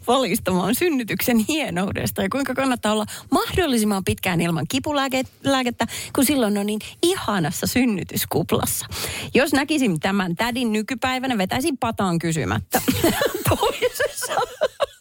valistamaan 0.08 0.76
synnytyksen 0.76 1.38
hienoudesta 1.38 2.22
ja 2.22 2.30
kuinka 2.30 2.54
kannattaa 2.54 2.92
olla 2.92 3.06
mahdollisimman 3.32 4.04
pitkään 4.04 4.42
ilman 4.42 4.66
kipulääkettä, 4.70 5.88
kun 6.16 6.26
silloin 6.26 6.58
on 6.58 6.66
niin 6.66 6.80
ihanassa 7.04 7.68
synnytyskuplassa. 7.68 8.86
Jos 9.34 9.54
näkisin 9.54 10.00
tämän 10.00 10.36
tädin 10.36 10.72
nykypäivänä, 10.74 11.38
vetäisin 11.38 11.78
pataan 11.78 12.20
kysymättä. 12.20 12.82
Toisessa 13.50 14.34
Toi- 14.36 15.01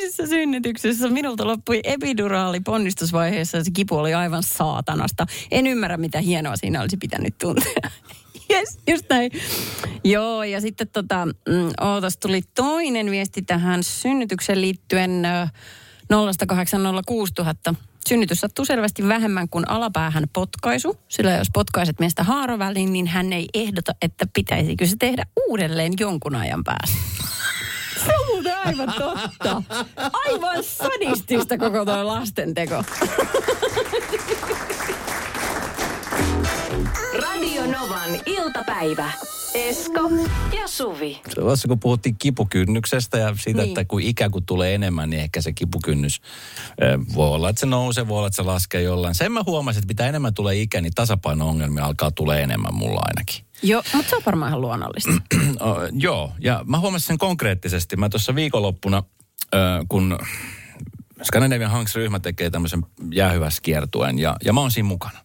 toisessa 0.00 0.26
synnytyksessä 0.26 1.08
minulta 1.08 1.46
loppui 1.46 1.80
epiduraali 1.84 2.60
ponnistusvaiheessa 2.60 3.56
ja 3.56 3.64
se 3.64 3.70
kipu 3.70 3.96
oli 3.96 4.14
aivan 4.14 4.42
saatanasta. 4.42 5.26
En 5.50 5.66
ymmärrä, 5.66 5.96
mitä 5.96 6.20
hienoa 6.20 6.56
siinä 6.56 6.80
olisi 6.80 6.96
pitänyt 6.96 7.38
tuntea. 7.38 7.90
Yes, 8.50 8.78
just 8.88 9.04
näin. 9.10 9.30
Joo, 10.04 10.44
ja 10.44 10.60
sitten 10.60 10.88
tota, 10.88 11.26
mm, 11.26 11.70
ootas, 11.80 12.16
tuli 12.16 12.42
toinen 12.54 13.10
viesti 13.10 13.42
tähän 13.42 13.84
synnytykseen 13.84 14.60
liittyen 14.60 15.24
ö, 15.24 15.48
0806000. 17.72 17.74
Synnytys 18.08 18.40
sattuu 18.40 18.64
selvästi 18.64 19.08
vähemmän 19.08 19.48
kuin 19.48 19.70
alapäähän 19.70 20.24
potkaisu, 20.32 20.96
sillä 21.08 21.32
jos 21.32 21.48
potkaiset 21.54 22.00
miestä 22.00 22.22
haaroväliin, 22.22 22.92
niin 22.92 23.06
hän 23.06 23.32
ei 23.32 23.48
ehdota, 23.54 23.92
että 24.02 24.26
pitäisikö 24.34 24.86
se 24.86 24.96
tehdä 24.98 25.26
uudelleen 25.48 25.92
jonkun 26.00 26.36
ajan 26.36 26.64
päästä. 26.64 26.96
Se 28.06 28.12
on 28.20 28.26
muuten 28.34 28.54
aivan 28.64 28.94
totta. 28.98 29.62
Aivan 30.26 30.64
sadistista 30.64 31.58
koko 31.58 31.84
tuo 31.84 32.06
lastenteko. 32.06 32.84
Radio 37.22 37.62
Novan 37.66 38.10
iltapäivä. 38.26 39.12
Esko 39.54 40.00
ja 40.60 40.68
Suvi. 40.68 41.20
Tuossa 41.34 41.68
kun 41.68 41.80
puhuttiin 41.80 42.16
kipukynnyksestä 42.18 43.18
ja 43.18 43.34
siitä, 43.40 43.60
Niin. 43.62 43.68
että 43.68 43.84
kun 43.84 44.02
ikä 44.02 44.30
kun 44.30 44.46
tulee 44.46 44.74
enemmän, 44.74 45.10
niin 45.10 45.22
ehkä 45.22 45.40
se 45.40 45.52
kipukynnys 45.52 46.20
voi 47.14 47.28
olla, 47.28 47.48
että 47.48 47.60
se 47.60 47.66
nousee, 47.66 48.08
voi 48.08 48.18
olla, 48.18 48.26
että 48.26 48.36
se 48.36 48.42
laskee 48.42 48.82
jollain. 48.82 49.14
Sen 49.14 49.32
mä 49.32 49.42
huomasin, 49.46 49.78
että 49.78 49.90
mitä 49.92 50.08
enemmän 50.08 50.34
tulee 50.34 50.56
ikä, 50.60 50.80
niin 50.80 50.92
tasapaino-ongelmia 50.94 51.84
alkaa 51.84 52.10
tulee 52.10 52.42
enemmän 52.42 52.74
mulla 52.74 53.00
ainakin. 53.04 53.45
Joo, 53.62 53.82
mutta 53.94 54.10
se 54.10 54.16
on 54.16 54.22
varmaan 54.26 54.48
ihan 54.48 54.60
luonnollista. 54.60 55.12
O, 55.60 55.76
joo, 55.92 56.32
ja 56.40 56.64
mä 56.66 56.78
huomasin 56.78 57.06
sen 57.06 57.18
konkreettisesti. 57.18 57.96
Mä 57.96 58.08
tuossa 58.08 58.34
viikonloppuna, 58.34 59.02
ö, 59.54 59.58
kun 59.88 60.18
Scandinavian 61.22 61.70
Hanks-ryhmä 61.70 62.20
tekee 62.20 62.50
tämmöisen 62.50 62.86
jäähyväskiertuen, 63.12 64.18
ja, 64.18 64.36
ja 64.44 64.52
mä 64.52 64.60
oon 64.60 64.70
siinä 64.70 64.88
mukana. 64.88 65.18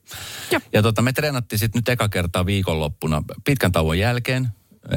Joo. 0.52 0.62
Ja 0.74 0.82
tota, 0.82 1.02
me 1.02 1.14
treenattiin 1.14 1.60
sitten 1.60 1.80
nyt 1.80 1.90
eka 1.90 2.10
kertaa 2.10 2.46
viikonloppuna 2.46 3.24
pitkän 3.44 3.72
tauon 3.72 4.00
jälkeen. 4.00 4.48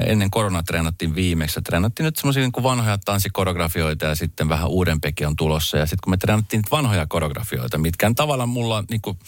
Ennen 0.06 0.30
koronaa 0.30 0.62
treenattiin 0.62 1.14
viimeksi. 1.14 1.62
Treenattiin 1.62 2.04
nyt 2.04 2.16
semmoisia 2.16 2.42
niin 2.42 2.62
vanhoja 2.62 2.98
tanssikorografioita 3.04 4.06
ja 4.06 4.14
sitten 4.14 4.48
vähän 4.48 4.68
uudempikin 4.68 5.26
on 5.26 5.36
tulossa. 5.36 5.78
Ja 5.78 5.86
sitten 5.86 5.98
kun 6.04 6.10
me 6.10 6.16
treenattiin 6.16 6.58
niitä 6.58 6.70
vanhoja 6.70 7.06
koreografioita, 7.06 7.78
mitkä 7.78 8.06
on 8.06 8.14
tavallaan 8.14 8.48
mulla 8.48 8.76
on 8.76 8.84
niin 8.90 9.00
kuin 9.02 9.18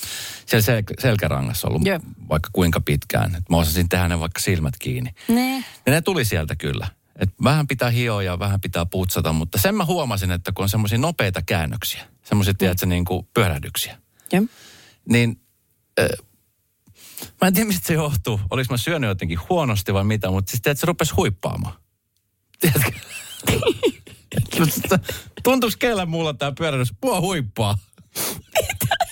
siellä 0.46 0.80
sel- 0.80 0.94
selkärangassa 1.02 1.68
ollut 1.68 1.86
Joo. 1.86 2.00
vaikka 2.28 2.50
kuinka 2.52 2.80
pitkään. 2.80 3.34
Et 3.34 3.44
mä 3.50 3.56
osasin 3.56 3.88
tehdä 3.88 4.08
ne 4.08 4.20
vaikka 4.20 4.40
silmät 4.40 4.74
kiinni. 4.78 5.10
Ne. 5.28 5.64
Ja 5.86 5.92
ne 5.92 6.00
tuli 6.00 6.24
sieltä 6.24 6.56
kyllä. 6.56 6.86
Et 7.16 7.30
vähän 7.44 7.66
pitää 7.66 7.90
hioa 7.90 8.22
ja 8.22 8.38
vähän 8.38 8.60
pitää 8.60 8.86
putsata, 8.86 9.32
mutta 9.32 9.58
sen 9.58 9.74
mä 9.74 9.84
huomasin, 9.84 10.30
että 10.30 10.52
kun 10.52 10.62
on 10.62 10.68
semmoisia 10.68 10.98
nopeita 10.98 11.42
käännöksiä, 11.42 12.04
semmoisia, 12.22 12.54
tiedätkö, 12.54 12.86
niin 12.86 13.04
kuin 13.04 13.28
pyörähdyksiä, 13.34 13.98
Joo. 14.32 14.44
niin 15.08 15.40
mä 17.40 17.49
en 17.49 17.55
tiedä, 17.55 17.66
mistä 17.66 17.87
se 17.87 17.94
johtuu. 17.94 18.40
Olis 18.51 18.70
mä 18.70 18.77
syönyt 18.77 19.09
jotenkin 19.09 19.38
huonosti 19.49 19.94
vai 19.94 20.05
mitä, 20.05 20.31
mutta 20.31 20.51
siis 20.51 20.62
tiedätkö, 20.62 20.81
se 20.81 20.87
rupesi 20.87 21.14
huippaamaan. 21.14 21.75
Tiedätkö? 22.61 22.90
Tuntuuko 25.44 25.77
kellä 25.79 26.07
mulla 26.07 26.35
tämä 26.35 26.53
pyörähdys? 26.59 26.92
Mua 27.05 27.20
huippaa. 27.20 27.79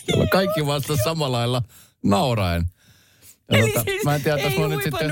Jolla 0.09 0.27
kaikki 0.27 0.67
vasta 0.67 0.97
samalla 1.05 1.37
lailla 1.39 1.63
nauraen. 2.05 2.65
Ja 3.53 3.59
Eli 3.59 3.69
tota, 3.73 3.85
siis 3.85 4.05
mä 4.05 4.15
en 4.15 4.23
tiedä, 4.23 4.37
ei 4.39 4.59
mä 4.59 4.69
nyt 4.69 4.83
sitten... 4.83 5.11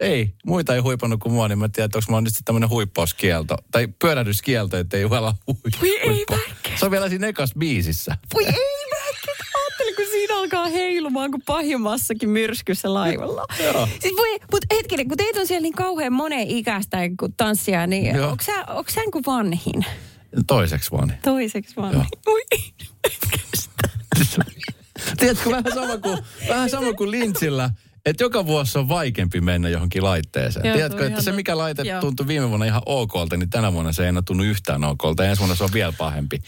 Ei, 0.00 0.34
muita 0.46 0.74
ei 0.74 0.80
huipannut 0.80 1.20
kuin 1.20 1.32
mua, 1.32 1.48
niin 1.48 1.58
mä 1.58 1.64
en 1.64 1.72
tiedä, 1.72 1.84
että 1.84 1.98
onko 1.98 2.12
mä 2.12 2.20
nyt 2.20 2.28
sitten 2.32 2.44
tämmöinen 2.44 2.68
huippauskielto. 2.68 3.56
Tai 3.70 3.88
pyörähdyskielto, 3.98 4.76
että 4.76 4.96
ei 4.96 5.04
uhala 5.04 5.34
hui- 5.50 5.80
Voi 5.80 5.98
ei 5.98 6.08
huippaa. 6.08 6.38
pähkä. 6.38 6.78
Se 6.78 6.84
on 6.84 6.90
vielä 6.90 7.08
siinä 7.08 7.26
ekas 7.26 7.52
biisissä. 7.58 8.16
Voi 8.34 8.44
ei 8.46 8.54
alkaa 10.44 10.66
heilumaan 10.66 11.30
kuin 11.30 11.42
pahimmassakin 11.46 12.28
myrskyssä 12.28 12.94
laivalla. 12.94 13.44
Siis 14.00 14.16
voi, 14.16 14.38
mutta 14.52 14.74
hetkinen, 14.74 15.08
kun 15.08 15.16
teitä 15.16 15.40
on 15.40 15.46
siellä 15.46 15.62
niin 15.62 15.74
kauhean 15.74 16.12
moneen 16.12 16.48
ikäistä 16.48 16.98
kun 17.20 17.34
tanssia, 17.36 17.86
niin 17.86 18.22
onko 18.22 18.44
sä, 18.44 18.64
onko 18.68 18.90
sä 18.90 19.00
niin 19.00 19.10
kuin 19.10 19.24
vanhin? 19.26 19.86
Toiseksi 20.46 20.90
vaan. 20.90 21.12
Toiseksi 21.22 21.76
vanhin. 21.76 22.06
Voi. 22.26 22.40
Tiedätkö, 25.18 25.50
vähän 25.50 25.72
sama 25.74 25.98
kuin, 25.98 26.18
vähän 26.48 26.70
sama 26.70 26.92
kuin 26.92 27.10
lintsillä, 27.10 27.70
että 28.06 28.24
joka 28.24 28.46
vuosi 28.46 28.78
on 28.78 28.88
vaikeampi 28.88 29.40
mennä 29.40 29.68
johonkin 29.68 30.04
laitteeseen. 30.04 30.66
Joo, 30.66 30.76
Tiedätkö, 30.76 31.06
että 31.06 31.22
se 31.22 31.32
mikä 31.32 31.58
laite 31.58 31.82
Joo. 31.82 32.00
tuntui 32.00 32.26
viime 32.26 32.48
vuonna 32.48 32.66
ihan 32.66 32.82
okolta, 32.86 33.36
niin 33.36 33.50
tänä 33.50 33.72
vuonna 33.72 33.92
se 33.92 34.02
ei 34.02 34.08
enää 34.08 34.22
tunnu 34.22 34.44
yhtään 34.44 34.84
okolta. 34.84 35.24
Ja 35.24 35.30
ensi 35.30 35.40
vuonna 35.40 35.56
se 35.56 35.64
on 35.64 35.70
vielä 35.72 35.92
pahempi. 35.98 36.38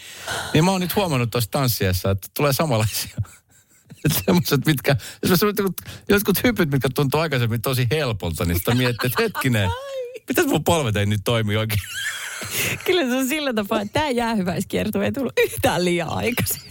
Niin 0.53 0.65
mä 0.65 0.71
oon 0.71 0.81
nyt 0.81 0.95
huomannut 0.95 1.31
tuossa 1.31 1.51
tanssiessa, 1.51 2.11
että 2.11 2.27
tulee 2.33 2.53
samanlaisia. 2.53 3.17
Semmoiset, 4.45 4.65
mitkä, 4.65 4.95
semmoiset 5.23 5.59
jotkut- 5.59 5.91
jotkut 6.09 6.43
hypyt, 6.43 6.71
mitkä 6.71 6.89
tuntuu 6.95 7.19
aikaisemmin 7.19 7.61
tosi 7.61 7.87
helpolta, 7.91 8.45
niin 8.45 8.59
sitä 8.59 8.75
miettii, 8.75 9.07
että 9.07 9.23
hetkinen, 9.23 9.69
mitäs 10.27 10.45
mun 10.45 10.63
polvet 10.63 10.95
ei 10.95 11.05
nyt 11.05 11.21
toimi 11.23 11.57
oikein? 11.57 11.81
Kyllä 12.85 13.01
se 13.01 13.15
on 13.15 13.27
sillä 13.27 13.53
tapaa, 13.53 13.81
että 13.81 13.93
tämä 13.93 14.09
jäähyväiskierto 14.09 15.01
ei 15.01 15.11
tullut 15.11 15.33
yhtään 15.39 15.85
liian 15.85 16.09
aikaisin. 16.09 16.61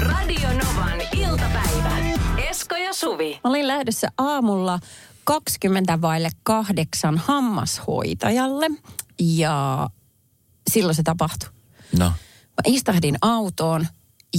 Radio 0.00 0.48
Novan 0.48 1.00
iltapäivä. 1.16 1.96
Esko 2.50 2.76
ja 2.76 2.92
Suvi. 2.94 3.40
Mä 3.44 3.50
olin 3.50 3.68
lähdössä 3.68 4.08
aamulla 4.18 4.78
20 5.24 6.00
vaille 6.00 6.30
kahdeksan 6.42 7.18
hammashoitajalle 7.18 8.66
ja 9.20 9.88
silloin 10.70 10.94
se 10.94 11.02
tapahtui. 11.02 11.48
No. 11.98 12.12
Mä 12.56 12.62
istahdin 12.66 13.16
autoon 13.22 13.86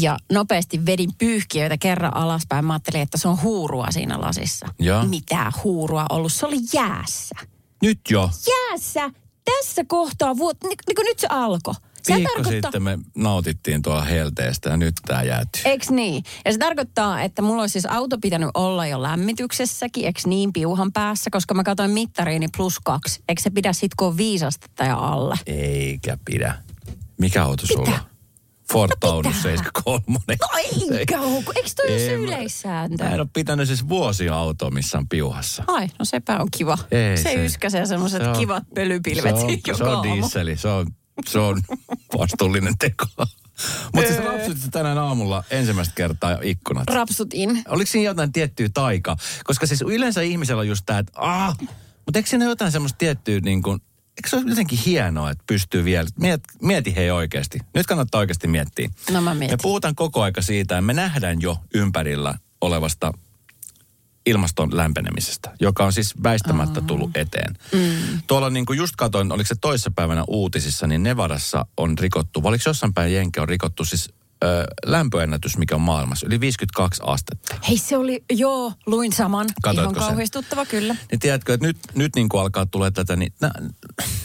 ja 0.02 0.18
nopeasti 0.32 0.86
vedin 0.86 1.10
pyyhkiöitä 1.18 1.78
kerran 1.78 2.16
alaspäin. 2.18 2.66
Mä 2.66 2.74
ajattelin, 2.74 3.02
että 3.02 3.18
se 3.18 3.28
on 3.28 3.42
huurua 3.42 3.88
siinä 3.90 4.22
lasissa. 4.22 4.66
Joo. 4.80 5.06
Mitä 5.06 5.52
huurua 5.64 6.06
ollut? 6.10 6.34
Se 6.34 6.46
oli 6.46 6.58
jäässä. 6.74 7.36
Nyt 7.82 8.00
jo. 8.10 8.30
Jäässä! 8.48 9.10
Tässä 9.46 9.84
kohtaa, 9.88 10.38
vuot, 10.38 10.58
niin, 10.64 10.78
niin 10.88 10.96
kuin 10.96 11.06
nyt 11.06 11.20
se 11.20 11.28
alkoi. 11.30 11.74
Se 12.04 12.16
Viikko 12.16 12.44
sitten 12.44 12.84
me 12.84 13.00
nautittiin 13.16 13.82
tuolla 13.82 14.02
helteestä 14.02 14.70
ja 14.70 14.78
nyt 14.78 14.94
tää 15.08 15.24
jäätyy. 15.24 15.62
Eks 15.66 15.90
niin? 15.90 16.24
Ja 16.46 16.52
se 16.52 16.58
tarkoittaa, 16.58 17.22
että 17.22 17.42
mulla 17.42 17.62
olisi 17.62 17.74
siis 17.74 17.86
auto 17.86 18.18
pitänyt 18.18 18.50
olla 18.54 18.88
jo 18.88 19.02
lämmityksessäkin, 19.02 20.06
eks 20.06 20.26
niin 20.26 20.54
piuhan 20.54 20.92
päässä, 20.92 21.30
koska 21.30 21.54
mä 21.54 21.64
katsoin 21.64 21.92
mittariini 21.92 22.48
plus 22.58 22.80
kaksi. 22.84 23.24
Eikö 23.30 23.42
se 23.42 23.50
pidä 23.50 23.74
sit, 23.74 23.96
kun 23.96 24.08
on 24.08 24.18
viisastetta 24.18 24.84
ja 24.84 24.98
alle? 24.98 25.36
Eikä 25.46 26.18
pidä. 26.26 26.56
Mikä 27.18 27.44
auto 27.44 27.68
sulla? 27.68 27.92
on? 27.92 28.00
Ford 28.72 28.92
Taunus 29.00 29.42
73. 29.42 30.04
No 30.08 30.20
eikä 30.98 31.18
kun- 31.18 31.44
eikö 31.56 31.70
toi 31.76 31.90
ole 31.90 32.00
se 32.00 32.14
yleissääntö? 32.14 33.04
Mä 33.04 33.10
en 33.10 33.20
ole 33.20 33.28
pitänyt 33.34 33.68
siis 33.68 33.90
vuosia 33.90 34.36
autoa 34.36 34.72
missään 34.72 35.08
piuhassa. 35.08 35.64
Ai, 35.68 35.88
no 36.00 36.06
sepä 36.06 36.38
on 36.40 36.48
kiva. 36.58 36.78
Ei, 36.92 37.18
se, 37.18 37.24
se- 37.24 37.46
yskäsee 37.46 37.86
semmoiset 37.86 38.22
se 38.22 38.30
on- 38.30 38.38
kivat 38.38 38.64
pölypilvet 38.76 39.38
se 39.38 39.44
on, 39.44 39.50
joka 39.52 39.74
se 39.78 39.84
on 39.84 39.96
aamu. 39.96 40.14
dieseli, 40.14 40.58
se 40.58 40.68
on, 40.68 40.88
se 41.30 41.40
on 41.40 41.62
vastuullinen 42.18 42.78
teko. 42.78 43.06
Mutta 43.94 44.12
siis 44.14 44.24
rapsutit 44.26 44.72
tänään 44.72 44.98
aamulla 44.98 45.44
ensimmäistä 45.50 45.94
kertaa 45.96 46.38
ikkunat. 46.42 46.84
Rapsutin. 46.90 47.64
Oliko 47.68 47.92
siinä 47.92 48.06
jotain 48.10 48.32
tiettyä 48.32 48.68
taikaa? 48.74 49.16
Koska 49.44 49.66
siis 49.68 49.82
yleensä 49.82 50.22
ihmisellä 50.22 50.60
on 50.60 50.68
just 50.68 50.84
tämä, 50.86 51.00
että 51.00 51.12
ah, 51.16 51.58
mutta 52.06 52.20
eikö 52.20 52.30
siinä 52.30 52.46
jotain 52.46 52.72
semmoista 52.72 52.98
tiettyä 52.98 53.40
niin 53.40 53.62
kuin, 53.62 53.82
eikö 54.18 54.30
se 54.30 54.36
ole 54.36 54.46
jotenkin 54.50 54.80
hienoa, 54.86 55.32
että 55.32 55.44
pystyy 55.48 55.86
vielä, 55.86 56.10
miet, 56.20 56.42
mieti 56.62 56.96
hei 56.96 57.12
oikeasti. 57.12 57.60
Nyt 57.74 57.86
kannattaa 57.88 58.20
oikeasti 58.20 58.48
miettiä. 58.48 58.90
No 59.12 59.22
mä 59.22 59.34
Me 59.34 59.40
mietin. 59.40 59.58
puhutaan 59.62 59.96
koko 59.96 60.22
aika 60.24 60.42
siitä, 60.42 60.76
että 60.76 60.82
me 60.82 60.94
nähdään 60.94 61.42
jo 61.42 61.58
ympärillä 61.74 62.36
olevasta 62.62 63.12
ilmaston 64.26 64.78
lämpenemisestä, 64.78 65.52
joka 65.60 65.86
on 65.86 65.94
siis 65.94 66.14
väistämättä 66.24 66.82
tullut 66.82 67.18
eteen. 67.18 67.58
Mm. 67.72 68.22
Tuolla 68.28 68.50
niin 68.50 68.66
kuin 68.66 68.78
just 68.78 68.96
katoin, 68.96 69.32
oliko 69.32 69.48
se 69.48 69.56
toissapäivänä 69.62 70.24
uutisissa, 70.28 70.88
niin 70.88 71.04
Nevadassa 71.04 71.66
on 71.78 71.98
rikottu, 71.98 72.44
vai 72.44 72.50
oliko 72.50 72.64
jossain 72.66 72.94
päin 72.94 73.14
Jenke 73.14 73.42
on 73.42 73.50
rikottu 73.50 73.86
siis 73.86 74.14
ö, 74.46 74.64
lämpöennätys, 74.86 75.58
mikä 75.58 75.76
on 75.76 75.82
maailmassa, 75.82 76.28
yli 76.28 76.40
52 76.40 77.02
astetta. 77.06 77.56
Hei 77.70 77.78
se 77.78 77.98
oli, 77.98 78.24
joo, 78.32 78.74
luin 78.86 79.14
saman. 79.14 79.46
Katoitko 79.62 79.92
Ihan 79.92 80.04
sen? 80.04 80.10
kauhistuttava 80.10 80.66
kyllä. 80.66 80.96
Niin 81.12 81.20
tiedätkö, 81.20 81.54
että 81.54 81.68
nyt, 81.68 81.78
nyt 81.96 82.16
niin 82.16 82.30
kuin 82.30 82.42
alkaa 82.42 82.66
tulee 82.66 82.92
tätä, 82.92 83.16
niin 83.16 83.34
nä, 83.42 83.52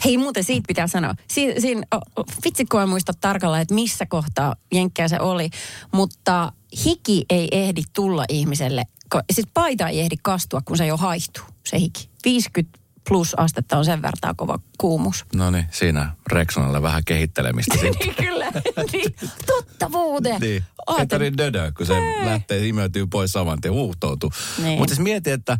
Hei 0.04 0.18
muuten 0.18 0.44
siitä 0.44 0.64
pitää 0.68 0.86
sanoa. 0.86 1.14
Si, 1.30 1.54
siin, 1.58 1.86
oh, 2.16 2.24
vitsi 2.44 2.64
kun 2.64 2.82
en 2.82 2.88
muista 2.88 3.12
tarkalleen, 3.20 3.62
että 3.62 3.74
missä 3.74 4.06
kohtaa 4.06 4.56
jenkkää 4.74 5.08
se 5.08 5.20
oli. 5.20 5.50
Mutta 5.92 6.52
hiki 6.84 7.24
ei 7.30 7.48
ehdi 7.52 7.82
tulla 7.94 8.24
ihmiselle. 8.28 8.84
ko- 9.14 9.24
Siis 9.32 9.46
paita 9.54 9.88
ei 9.88 10.00
ehdi 10.00 10.16
kastua, 10.22 10.60
kun 10.64 10.76
se 10.76 10.86
jo 10.86 10.96
haihtuu, 10.96 11.44
se 11.66 11.78
hiki. 11.78 12.08
50 12.24 12.78
plus 13.08 13.34
astetta 13.38 13.78
on 13.78 13.84
sen 13.84 14.02
vertaa 14.02 14.34
kova 14.34 14.58
kuumuus. 14.78 15.24
no 15.34 15.50
niin, 15.50 15.66
siinä 15.70 16.10
Rexonalle 16.32 16.82
vähän 16.82 17.02
kehittelemistä 17.04 17.74
niin 17.82 18.14
kyllä. 18.14 18.46
niin, 18.92 19.14
totta 19.46 19.88
muuten. 19.88 20.40
Niin. 20.40 20.64
Ajattelin- 20.86 21.08
tarvitse 21.08 21.38
dödö, 21.38 21.72
kun 21.76 21.86
se 21.86 21.94
lähtee 22.24 22.66
imeytyy 22.66 23.06
pois 23.06 23.32
saman 23.32 23.60
tien, 23.60 23.74
huuhtoutuu. 23.74 24.32
Niin. 24.62 24.78
Mutta 24.78 24.94
siis 24.94 25.04
mieti, 25.04 25.30
että 25.30 25.52
äh, 25.52 25.58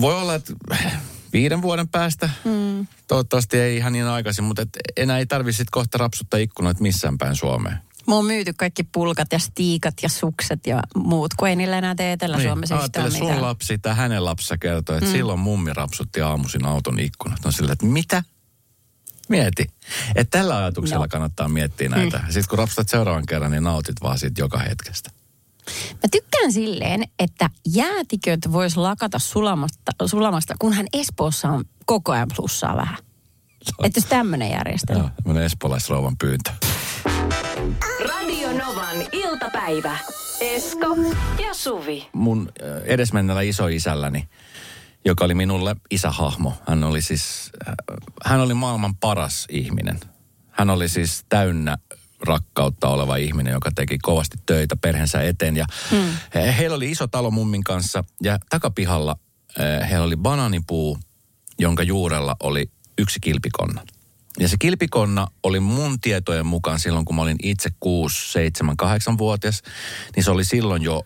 voi 0.00 0.14
olla, 0.14 0.34
että 0.34 0.52
viiden 1.32 1.62
vuoden 1.62 1.88
päästä. 1.88 2.30
Mm. 2.44 2.86
Toivottavasti 3.08 3.58
ei 3.58 3.76
ihan 3.76 3.92
niin 3.92 4.06
aikaisin, 4.06 4.44
mutta 4.44 4.62
et 4.62 4.68
enää 4.96 5.18
ei 5.18 5.26
tarvitse 5.26 5.64
kohta 5.70 5.98
rapsuttaa 5.98 6.40
ikkunoita 6.40 6.82
missään 6.82 7.18
päin 7.18 7.36
Suomeen. 7.36 7.78
Mä 8.06 8.14
oon 8.14 8.24
myyty 8.24 8.52
kaikki 8.52 8.84
pulkat 8.84 9.28
ja 9.32 9.38
stiikat 9.38 9.94
ja 10.02 10.08
sukset 10.08 10.66
ja 10.66 10.82
muut, 10.96 11.34
kun 11.34 11.48
ei 11.48 11.56
niillä 11.56 11.78
enää 11.78 11.94
tee 11.94 12.12
Etelä-Suomessa 12.12 12.74
Niin, 12.74 12.84
yhtään 12.84 13.04
ajattele, 13.04 13.20
mitään. 13.22 13.38
sun 13.38 13.48
lapsi 13.48 13.78
tai 13.78 13.94
hänen 13.94 14.24
lapsensa 14.24 14.58
kertoi, 14.58 14.96
että 14.96 15.08
mm. 15.08 15.12
silloin 15.12 15.38
mummi 15.40 15.72
rapsutti 15.72 16.20
aamuisin 16.20 16.66
auton 16.66 17.00
ikkunat. 17.00 17.38
No 17.44 17.50
sillä, 17.50 17.72
että 17.72 17.86
mitä? 17.86 18.22
Mieti. 19.28 19.66
Että 20.14 20.38
tällä 20.38 20.56
ajatuksella 20.56 21.04
No. 21.04 21.08
kannattaa 21.08 21.48
miettiä 21.48 21.88
näitä. 21.88 22.18
Mm. 22.18 22.24
Sitten 22.26 22.48
kun 22.48 22.58
rapsutat 22.58 22.88
seuraavan 22.88 23.26
kerran, 23.26 23.50
niin 23.50 23.62
nautit 23.62 23.96
vaan 24.02 24.18
siitä 24.18 24.40
joka 24.40 24.58
hetkestä. 24.58 25.10
Mä 25.92 26.08
tykkään 26.12 26.52
silleen, 26.52 27.04
että 27.18 27.50
jäätiköt 27.74 28.52
vois 28.52 28.76
lakata 28.76 29.18
sulamasta, 29.18 29.92
sulamasta, 30.06 30.54
kunhan 30.58 30.86
Espoossa 30.92 31.48
on 31.48 31.64
koko 31.86 32.12
ajan 32.12 32.28
plussaa 32.36 32.76
vähän. 32.76 32.98
Että 33.84 33.98
jos 33.98 34.06
tämmöinen 34.06 34.50
järjestelmä. 34.50 35.00
Joo, 35.02 35.10
tämmöinen 35.22 35.44
espoolaisrouvan 35.44 36.16
pyyntö. 36.18 36.50
Radio 38.08 38.48
Novan 38.52 38.96
iltapäivä. 39.12 39.98
Esko 40.40 40.96
ja 41.46 41.54
Suvi. 41.54 42.08
Mun 42.12 42.52
äh, 42.62 42.82
edesmenneellä 42.84 43.42
isoisälläni, 43.42 44.28
joka 45.04 45.24
oli 45.24 45.34
minulle 45.34 45.76
isähahmo, 45.90 46.54
hän 46.68 46.84
oli 46.84 47.02
siis, 47.02 47.50
äh, 47.68 47.74
hän 48.24 48.40
oli 48.40 48.54
maailman 48.54 48.96
paras 48.96 49.46
ihminen. 49.50 50.00
Hän 50.50 50.70
oli 50.70 50.88
siis 50.88 51.24
täynnä 51.28 51.78
rakkautta 52.20 52.88
oleva 52.88 53.16
ihminen, 53.16 53.52
joka 53.52 53.70
teki 53.74 53.98
kovasti 53.98 54.38
töitä 54.46 54.76
perheensä 54.76 55.22
eteen. 55.22 55.56
Ja 55.56 55.66
hmm. 55.90 56.08
heillä 56.34 56.76
oli 56.76 56.90
iso 56.90 57.06
talo 57.06 57.30
mummin 57.30 57.64
kanssa 57.64 58.04
ja 58.22 58.38
takapihalla 58.50 59.16
äh, 59.60 59.90
heillä 59.90 60.04
oli 60.04 60.16
banaanipuu, 60.16 60.98
jonka 61.58 61.82
juurella 61.82 62.36
oli 62.42 62.70
yksi 62.98 63.20
kilpikonna. 63.20 63.82
Ja 64.38 64.48
se 64.48 64.56
kilpikonna 64.58 65.26
oli 65.42 65.60
mun 65.60 66.00
tietojen 66.00 66.46
mukaan 66.46 66.78
silloin, 66.80 67.04
kun 67.04 67.16
mä 67.16 67.22
olin 67.22 67.36
itse 67.42 67.70
6, 67.80 68.32
7, 68.32 68.76
8-vuotias, 68.82 69.62
niin 70.16 70.24
se 70.24 70.30
oli 70.30 70.44
silloin 70.44 70.82
jo 70.82 71.02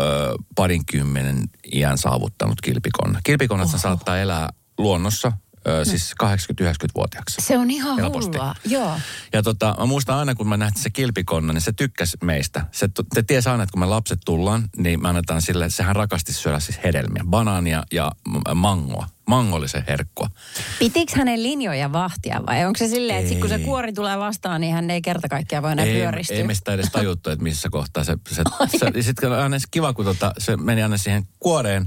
ö, 0.00 0.34
parinkymmenen 0.54 1.44
iän 1.72 1.98
saavuttanut 1.98 2.60
kilpikonna. 2.60 3.20
Kilpikonnat 3.24 3.68
Oho. 3.68 3.78
saattaa 3.78 4.18
elää 4.18 4.48
luonnossa, 4.78 5.32
ö, 5.68 5.84
siis 5.84 6.14
80-90-vuotiaaksi. 6.22 7.36
Se 7.40 7.58
on 7.58 7.70
ihan 7.70 7.96
Helposti. 7.98 8.38
hullua. 8.38 8.54
Joo. 8.64 9.00
Ja 9.32 9.42
tota, 9.42 9.74
mä 9.78 9.86
muistan 9.86 10.16
aina, 10.18 10.34
kun 10.34 10.48
mä 10.48 10.56
nähtiin 10.56 10.82
se 10.82 10.90
kilpikonna, 10.90 11.52
niin 11.52 11.60
se 11.60 11.72
tykkäsi 11.72 12.16
meistä. 12.24 12.66
Se, 12.72 12.88
se 13.14 13.22
tiesi 13.22 13.48
aina, 13.48 13.62
että 13.62 13.72
kun 13.72 13.80
me 13.80 13.86
lapset 13.86 14.18
tullaan, 14.24 14.68
niin 14.76 15.02
me 15.02 15.08
annetaan 15.08 15.42
sille, 15.42 15.70
sehän 15.70 15.96
rakasti 15.96 16.32
syödä 16.32 16.60
siis 16.60 16.80
hedelmiä, 16.84 17.24
banaania 17.30 17.82
ja 17.92 18.12
mangoa. 18.54 19.06
Mango 19.30 19.56
oli 19.56 19.68
se 19.68 19.84
herkkua. 19.88 20.30
Pitikö 20.78 21.12
hänen 21.16 21.42
linjoja 21.42 21.92
vahtia 21.92 22.40
vai 22.46 22.64
onko 22.64 22.78
se 22.78 22.88
silleen, 22.88 23.18
että 23.18 23.28
sit 23.28 23.40
kun 23.40 23.48
se 23.48 23.58
kuori 23.58 23.92
tulee 23.92 24.18
vastaan, 24.18 24.60
niin 24.60 24.74
hän 24.74 24.90
ei 24.90 25.02
kerta 25.02 25.28
kaikkiaan 25.28 25.62
voi 25.62 25.72
enää 25.72 25.84
ei, 25.84 25.94
pyöristyä? 25.94 26.36
ei 26.36 26.44
me 26.44 26.54
sitä 26.54 26.72
edes 26.72 26.90
tajuttu, 26.92 27.30
että 27.30 27.42
missä 27.42 27.68
kohtaa 27.70 28.04
se... 28.04 28.16
se, 28.30 28.42
se 28.78 29.02
sitten 29.02 29.32
aina 29.32 29.56
kiva, 29.70 29.92
kun 29.92 30.04
tota, 30.04 30.32
se 30.38 30.56
meni 30.56 30.82
aina 30.82 30.96
siihen 30.96 31.24
kuoreen. 31.38 31.86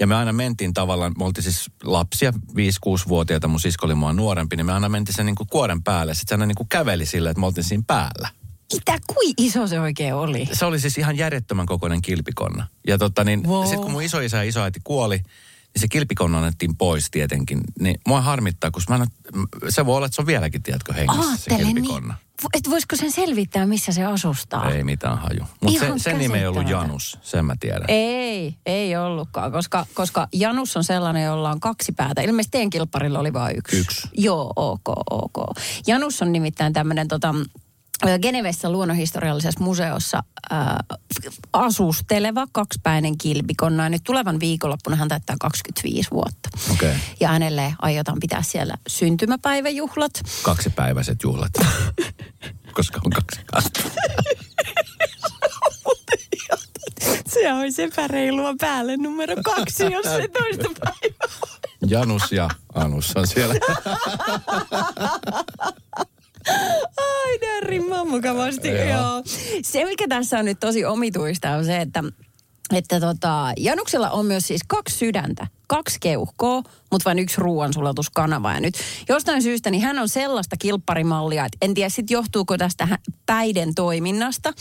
Ja 0.00 0.06
me 0.06 0.14
aina 0.14 0.32
mentiin 0.32 0.74
tavallaan, 0.74 1.12
me 1.18 1.24
oltiin 1.24 1.44
siis 1.44 1.70
lapsia, 1.84 2.30
5-6-vuotiaita, 2.30 3.48
mun 3.48 3.60
sisko 3.60 3.86
oli 3.86 3.94
mua 3.94 4.12
nuorempi, 4.12 4.56
niin 4.56 4.66
me 4.66 4.72
aina 4.72 4.88
mentiin 4.88 5.14
sen 5.16 5.26
niin 5.26 5.36
kuin 5.36 5.48
kuoren 5.50 5.82
päälle. 5.82 6.14
Sitten 6.14 6.28
se 6.28 6.34
aina 6.34 6.46
niin 6.46 6.56
kuin 6.56 6.68
käveli 6.68 7.06
sillä, 7.06 7.30
että 7.30 7.40
me 7.40 7.46
oltiin 7.46 7.64
siinä 7.64 7.84
päällä. 7.86 8.28
Mitä, 8.72 8.98
kui 9.06 9.34
iso 9.38 9.66
se 9.66 9.80
oikein 9.80 10.14
oli? 10.14 10.48
Se 10.52 10.64
oli 10.64 10.80
siis 10.80 10.98
ihan 10.98 11.16
järjettömän 11.16 11.66
kokoinen 11.66 12.02
kilpikonna. 12.02 12.66
Ja 12.86 12.98
tota 12.98 13.24
niin, 13.24 13.42
Wow. 13.48 13.62
sitten 13.62 13.80
kun 13.80 13.90
mun 13.90 14.02
isoisä 14.02 14.36
ja 14.36 14.42
isoäiti 14.42 14.80
kuoli, 14.84 15.20
niin 15.74 15.80
se 15.80 15.88
kilpikonna 15.88 16.38
annettiin 16.38 16.76
pois 16.76 17.10
tietenkin. 17.10 17.60
Niin 17.80 18.00
mua 18.06 18.20
harmittaa, 18.20 18.70
koska 18.70 18.98
mä 18.98 19.04
en, 19.04 19.10
se 19.68 19.86
voi 19.86 19.96
olla, 19.96 20.06
että 20.06 20.16
se 20.16 20.22
on 20.22 20.26
vieläkin, 20.26 20.62
tiedätkö, 20.62 20.92
hengissä 20.92 21.22
se 21.22 21.30
Aattele 21.30 21.58
niin. 21.58 21.74
kilpikonna. 21.74 22.14
Vo- 22.42 22.48
Et 22.54 22.70
voisiko 22.70 22.96
sen 22.96 23.12
selvittää, 23.12 23.66
missä 23.66 23.92
se 23.92 24.04
asustaa? 24.04 24.70
Ei 24.70 24.84
mitään 24.84 25.18
haju. 25.18 25.44
Mutta 25.62 25.80
se, 25.80 25.92
sen 25.96 26.18
nimi 26.18 26.38
ei 26.38 26.46
ollut. 26.46 26.68
Janus, 26.68 27.18
sen 27.22 27.44
mä 27.44 27.54
tiedän. 27.60 27.84
Ei, 27.88 28.56
ei 28.66 28.96
ollutkaan, 28.96 29.52
koska, 29.52 29.86
koska 29.94 30.28
Janus 30.32 30.76
on 30.76 30.84
sellainen, 30.84 31.24
jolla 31.24 31.50
on 31.50 31.60
kaksi 31.60 31.92
päätä. 31.92 32.22
Ilmeisesti 32.22 32.50
teidän 32.52 32.70
kilpparilla 32.70 33.18
oli 33.18 33.32
vain 33.32 33.56
yksi. 33.56 33.76
Yksi. 33.76 34.08
Joo, 34.16 34.52
ok, 34.56 34.88
ok. 35.10 35.56
Janus 35.86 36.22
on 36.22 36.32
nimittäin 36.32 36.72
tämmöinen 36.72 37.08
tota, 37.08 37.34
Genevessä 38.22 38.70
luonnonhistoriallisessa 38.70 39.64
museossa 39.64 40.22
äh, 40.52 40.58
asusteleva 41.52 42.46
kaksipäinen 42.52 43.18
kilpikonna. 43.18 43.88
Nyt 43.88 44.02
tulevan 44.04 44.40
viikonloppuna 44.40 44.96
hän 44.96 45.08
täyttää 45.08 45.36
25 45.40 46.10
vuotta. 46.10 46.48
Okei. 46.72 46.88
Okay. 46.88 47.00
Ja 47.20 47.28
hänelle 47.28 47.74
aiotaan 47.78 48.20
pitää 48.20 48.42
siellä 48.42 48.74
syntymäpäiväjuhlat. 48.86 50.12
Kaksipäiväiset 50.42 51.22
juhlat. 51.22 51.52
Koska 52.76 53.00
on 53.04 53.10
kaksi. 53.10 53.40
Se 57.28 57.52
olisi 57.52 57.82
epäreilua 57.82 58.54
päälle 58.60 58.96
numero 58.96 59.34
kaksi, 59.44 59.92
jos 59.92 60.06
se 60.06 60.28
toista 60.28 60.68
päivää. 60.80 61.28
Janus 61.86 62.32
ja 62.32 62.48
Anus 62.74 63.12
on 63.16 63.26
siellä. 63.26 63.54
Ai 66.96 67.38
närrimman 67.42 68.08
mukavasti, 68.08 68.68
Joo. 68.68 68.84
joo. 68.84 69.22
Se, 69.62 69.84
mikä 69.84 70.08
tässä 70.08 70.38
on 70.38 70.44
nyt 70.44 70.60
tosi 70.60 70.84
omituista, 70.84 71.50
on 71.50 71.64
se, 71.64 71.80
että, 71.80 72.04
että 72.74 73.00
tota, 73.00 73.52
Januksella 73.56 74.10
on 74.10 74.26
myös 74.26 74.46
siis 74.46 74.60
kaksi 74.68 74.98
sydäntä, 74.98 75.46
kaksi 75.66 75.98
keuhkoa, 76.00 76.62
mutta 76.90 77.04
vain 77.04 77.18
yksi 77.18 77.40
ruoansulatuskanava. 77.40 78.52
Ja 78.52 78.60
nyt 78.60 78.74
jostain 79.08 79.42
syystä 79.42 79.70
niin 79.70 79.82
hän 79.82 79.98
on 79.98 80.08
sellaista 80.08 80.56
kilpparimallia, 80.56 81.44
että 81.44 81.58
en 81.62 81.74
tiedä 81.74 81.88
sitten 81.88 82.14
johtuuko 82.14 82.58
tästä 82.58 82.98
päiden 83.26 83.74
toiminnasta, 83.74 84.52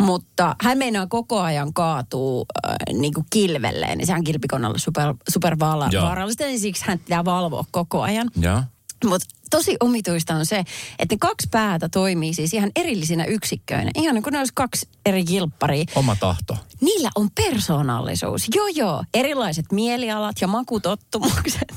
mutta 0.00 0.56
hän 0.62 0.78
meinaa 0.78 1.06
koko 1.06 1.40
ajan 1.40 1.74
kaatuu 1.74 2.46
äh, 2.68 2.74
niin 3.00 3.14
kuin 3.14 3.26
kilvelleen. 3.30 3.98
Niin 3.98 4.06
sehän 4.06 4.24
kilpikonnalle 4.24 4.78
super, 4.78 5.14
super 5.28 5.56
vaarallista, 5.58 6.44
niin 6.44 6.60
siksi 6.60 6.84
hän 6.86 6.98
pitää 6.98 7.24
valvoa 7.24 7.64
koko 7.70 8.02
ajan. 8.02 8.30
Joo. 8.40 8.62
Mutta 9.04 9.26
tosi 9.50 9.76
omituista 9.80 10.34
on 10.34 10.46
se, 10.46 10.64
että 10.98 11.14
ne 11.14 11.18
kaksi 11.18 11.48
päätä 11.50 11.88
toimii 11.88 12.34
siis 12.34 12.54
ihan 12.54 12.70
erillisinä 12.76 13.24
yksikköinä. 13.24 13.90
Ihan 13.94 14.14
niin 14.14 14.22
kuin 14.22 14.32
ne 14.32 14.38
olisi 14.38 14.52
kaksi 14.54 14.88
eri 15.06 15.24
kilpparia. 15.24 15.84
Oma 15.94 16.16
tahto. 16.16 16.56
Niillä 16.80 17.10
on 17.14 17.30
persoonallisuus. 17.30 18.46
Joo 18.54 18.66
joo, 18.66 19.04
erilaiset 19.14 19.72
mielialat 19.72 20.36
ja 20.40 20.46
makutottumukset. 20.46 21.74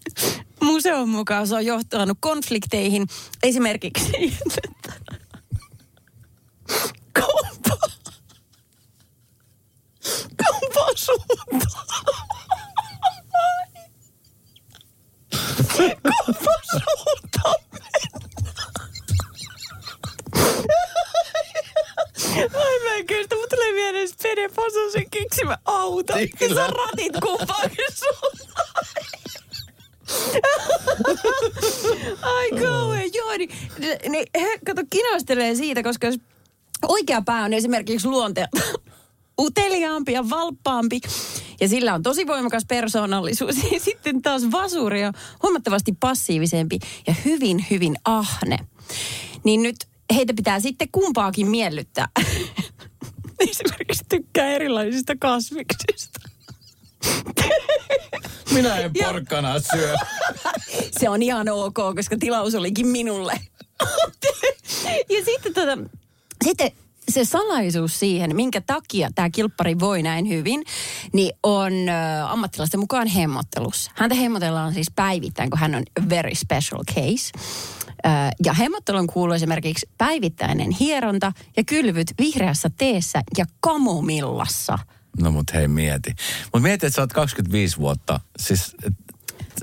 Museon 0.64 1.08
mukaan 1.08 1.46
se 1.46 1.54
on 1.54 1.66
johtanut 1.66 2.18
konflikteihin 2.20 3.06
esimerkiksi 3.42 4.12
kumpa, 7.16 7.76
kumpa 10.36 10.86
suuntaan. 10.96 11.62
Suuntaan 15.82 17.54
Ai 22.54 22.80
mä 22.84 22.94
en 22.94 23.06
kestä, 23.06 23.36
mutta 23.36 23.56
tulee 23.56 23.72
mieleen 23.72 24.08
Spede 24.08 24.48
Pasosen 24.48 25.10
keksimä 25.10 25.58
auto. 25.64 26.18
Ja 26.18 26.28
Kyllä. 26.38 26.66
sä 26.66 26.66
ratit 26.66 27.12
kumpaankin 27.22 27.84
suuntaan. 27.94 28.84
Ai 32.22 32.50
kauhean, 32.50 33.10
joo, 33.14 33.36
niin, 33.36 33.50
niin 34.08 34.26
he, 34.40 34.58
kato, 34.66 34.82
kinastelee 34.90 35.54
siitä, 35.54 35.82
koska 35.82 36.06
jos 36.06 36.18
oikea 36.88 37.22
pää 37.22 37.44
on 37.44 37.52
esimerkiksi 37.52 38.08
luonte 38.08 38.48
uteliaampi 39.40 40.12
ja 40.12 40.30
valppaampi, 40.30 41.00
ja 41.60 41.68
sillä 41.68 41.94
on 41.94 42.02
tosi 42.02 42.26
voimakas 42.26 42.64
persoonallisuus, 42.68 43.56
ja 43.72 43.80
sitten 43.80 44.22
taas 44.22 44.42
vasuri 44.52 45.04
on 45.04 45.12
huomattavasti 45.42 45.96
passiivisempi 46.00 46.78
ja 47.06 47.14
hyvin, 47.24 47.66
hyvin 47.70 47.96
ahne. 48.04 48.58
Niin 49.44 49.62
nyt 49.62 49.76
heitä 50.14 50.34
pitää 50.34 50.60
sitten 50.60 50.88
kumpaakin 50.92 51.50
miellyttää. 51.50 52.08
Esimerkiksi 53.50 54.04
tykkää 54.08 54.48
erilaisista 54.48 55.14
kasviksista. 55.20 56.20
Minä 58.54 58.76
en 58.76 58.92
porkkanaa 59.04 59.60
syö. 59.60 59.96
Se 61.00 61.08
on 61.08 61.22
ihan 61.22 61.48
ok, 61.48 61.74
koska 61.74 62.16
tilaus 62.20 62.54
olikin 62.54 62.86
minulle. 62.86 63.40
ja 65.08 65.24
sitten, 65.24 65.54
tota, 65.54 65.78
sitten 66.44 66.72
se 67.12 67.24
salaisuus 67.24 67.98
siihen, 67.98 68.36
minkä 68.36 68.60
takia 68.60 69.10
tämä 69.14 69.30
kilppari 69.30 69.78
voi 69.78 70.02
näin 70.02 70.28
hyvin, 70.28 70.64
niin 71.12 71.32
on 71.42 71.72
ö, 71.72 72.26
ammattilaisten 72.26 72.80
mukaan 72.80 73.06
hemmottelussa. 73.06 73.90
Häntä 73.94 74.14
hemmotellaan 74.14 74.74
siis 74.74 74.90
päivittäin, 74.96 75.50
kun 75.50 75.58
hän 75.58 75.74
on 75.74 75.82
very 76.08 76.34
special 76.34 76.84
case. 76.84 77.32
Ja 78.44 78.52
hemmottelun 78.52 79.06
kuuluu 79.06 79.34
esimerkiksi 79.34 79.88
päivittäinen 79.98 80.70
hieronta 80.70 81.32
ja 81.56 81.64
kylvyt 81.64 82.14
vihreässä 82.18 82.70
teessä 82.76 83.22
ja 83.38 83.44
kamomillassa. 83.60 84.78
No 85.20 85.30
mut 85.30 85.54
hei 85.54 85.68
mieti. 85.68 86.14
Mut 86.52 86.62
mieti, 86.62 86.86
että 86.86 86.96
sä 86.96 87.02
oot 87.02 87.12
25 87.12 87.76
vuotta. 87.76 88.20
Siis 88.38 88.76
et, 88.86 88.92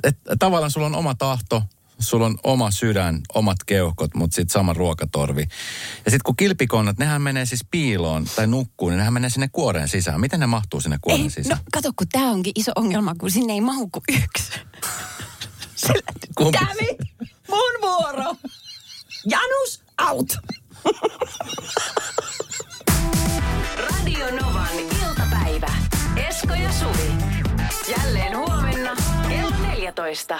et, 0.04 0.18
tavallaan 0.40 0.72
sulla 0.72 0.88
on 0.88 0.96
oma 0.96 1.16
tahto, 1.16 1.64
sulla 2.00 2.26
on 2.26 2.38
oma 2.44 2.72
sydän, 2.72 3.22
omat 3.34 3.58
keuhkot, 3.66 4.16
mutta 4.16 4.36
sitten 4.36 4.54
sama 4.54 4.74
ruokatorvi. 4.74 5.42
Ja 5.42 6.12
sitten 6.12 6.24
kun 6.26 6.36
kilpikonnat, 6.36 6.98
nehän 6.98 7.22
menee 7.22 7.46
siis 7.46 7.66
piiloon 7.72 8.26
tai 8.36 8.48
nukkuu, 8.48 8.90
niin 8.90 8.98
nehän 8.98 9.14
menee 9.14 9.30
sinne 9.30 9.48
kuoreen 9.52 9.88
sisään. 9.88 10.22
Miten 10.22 10.40
ne 10.40 10.46
mahtuu 10.46 10.82
sinne 10.82 10.98
kuoreen 11.02 11.24
Ei, 11.24 11.30
sisään? 11.30 11.58
no 11.58 11.64
kato, 11.74 11.92
kun 11.96 12.08
tämä 12.12 12.32
onkin 12.32 12.54
iso 12.56 12.72
ongelma, 12.76 13.16
kun 13.16 13.32
sinne 13.32 13.54
ei 13.54 13.62
mahu 13.62 13.90
kuin 13.90 14.04
yksi. 14.24 14.52
Kävi! 16.60 16.98
Mun 17.50 17.82
vuoro! 17.82 18.36
Janus, 19.26 19.84
out! 20.10 20.38
Radio 23.78 24.26
Novan 24.42 24.80
iltapäivä. 24.80 25.72
Esko 26.30 26.54
ja 26.54 26.72
Suvi. 26.72 27.12
Jälleen 27.98 28.38
huomenna 28.38 28.96
kello 29.30 29.56
14. 29.62 30.40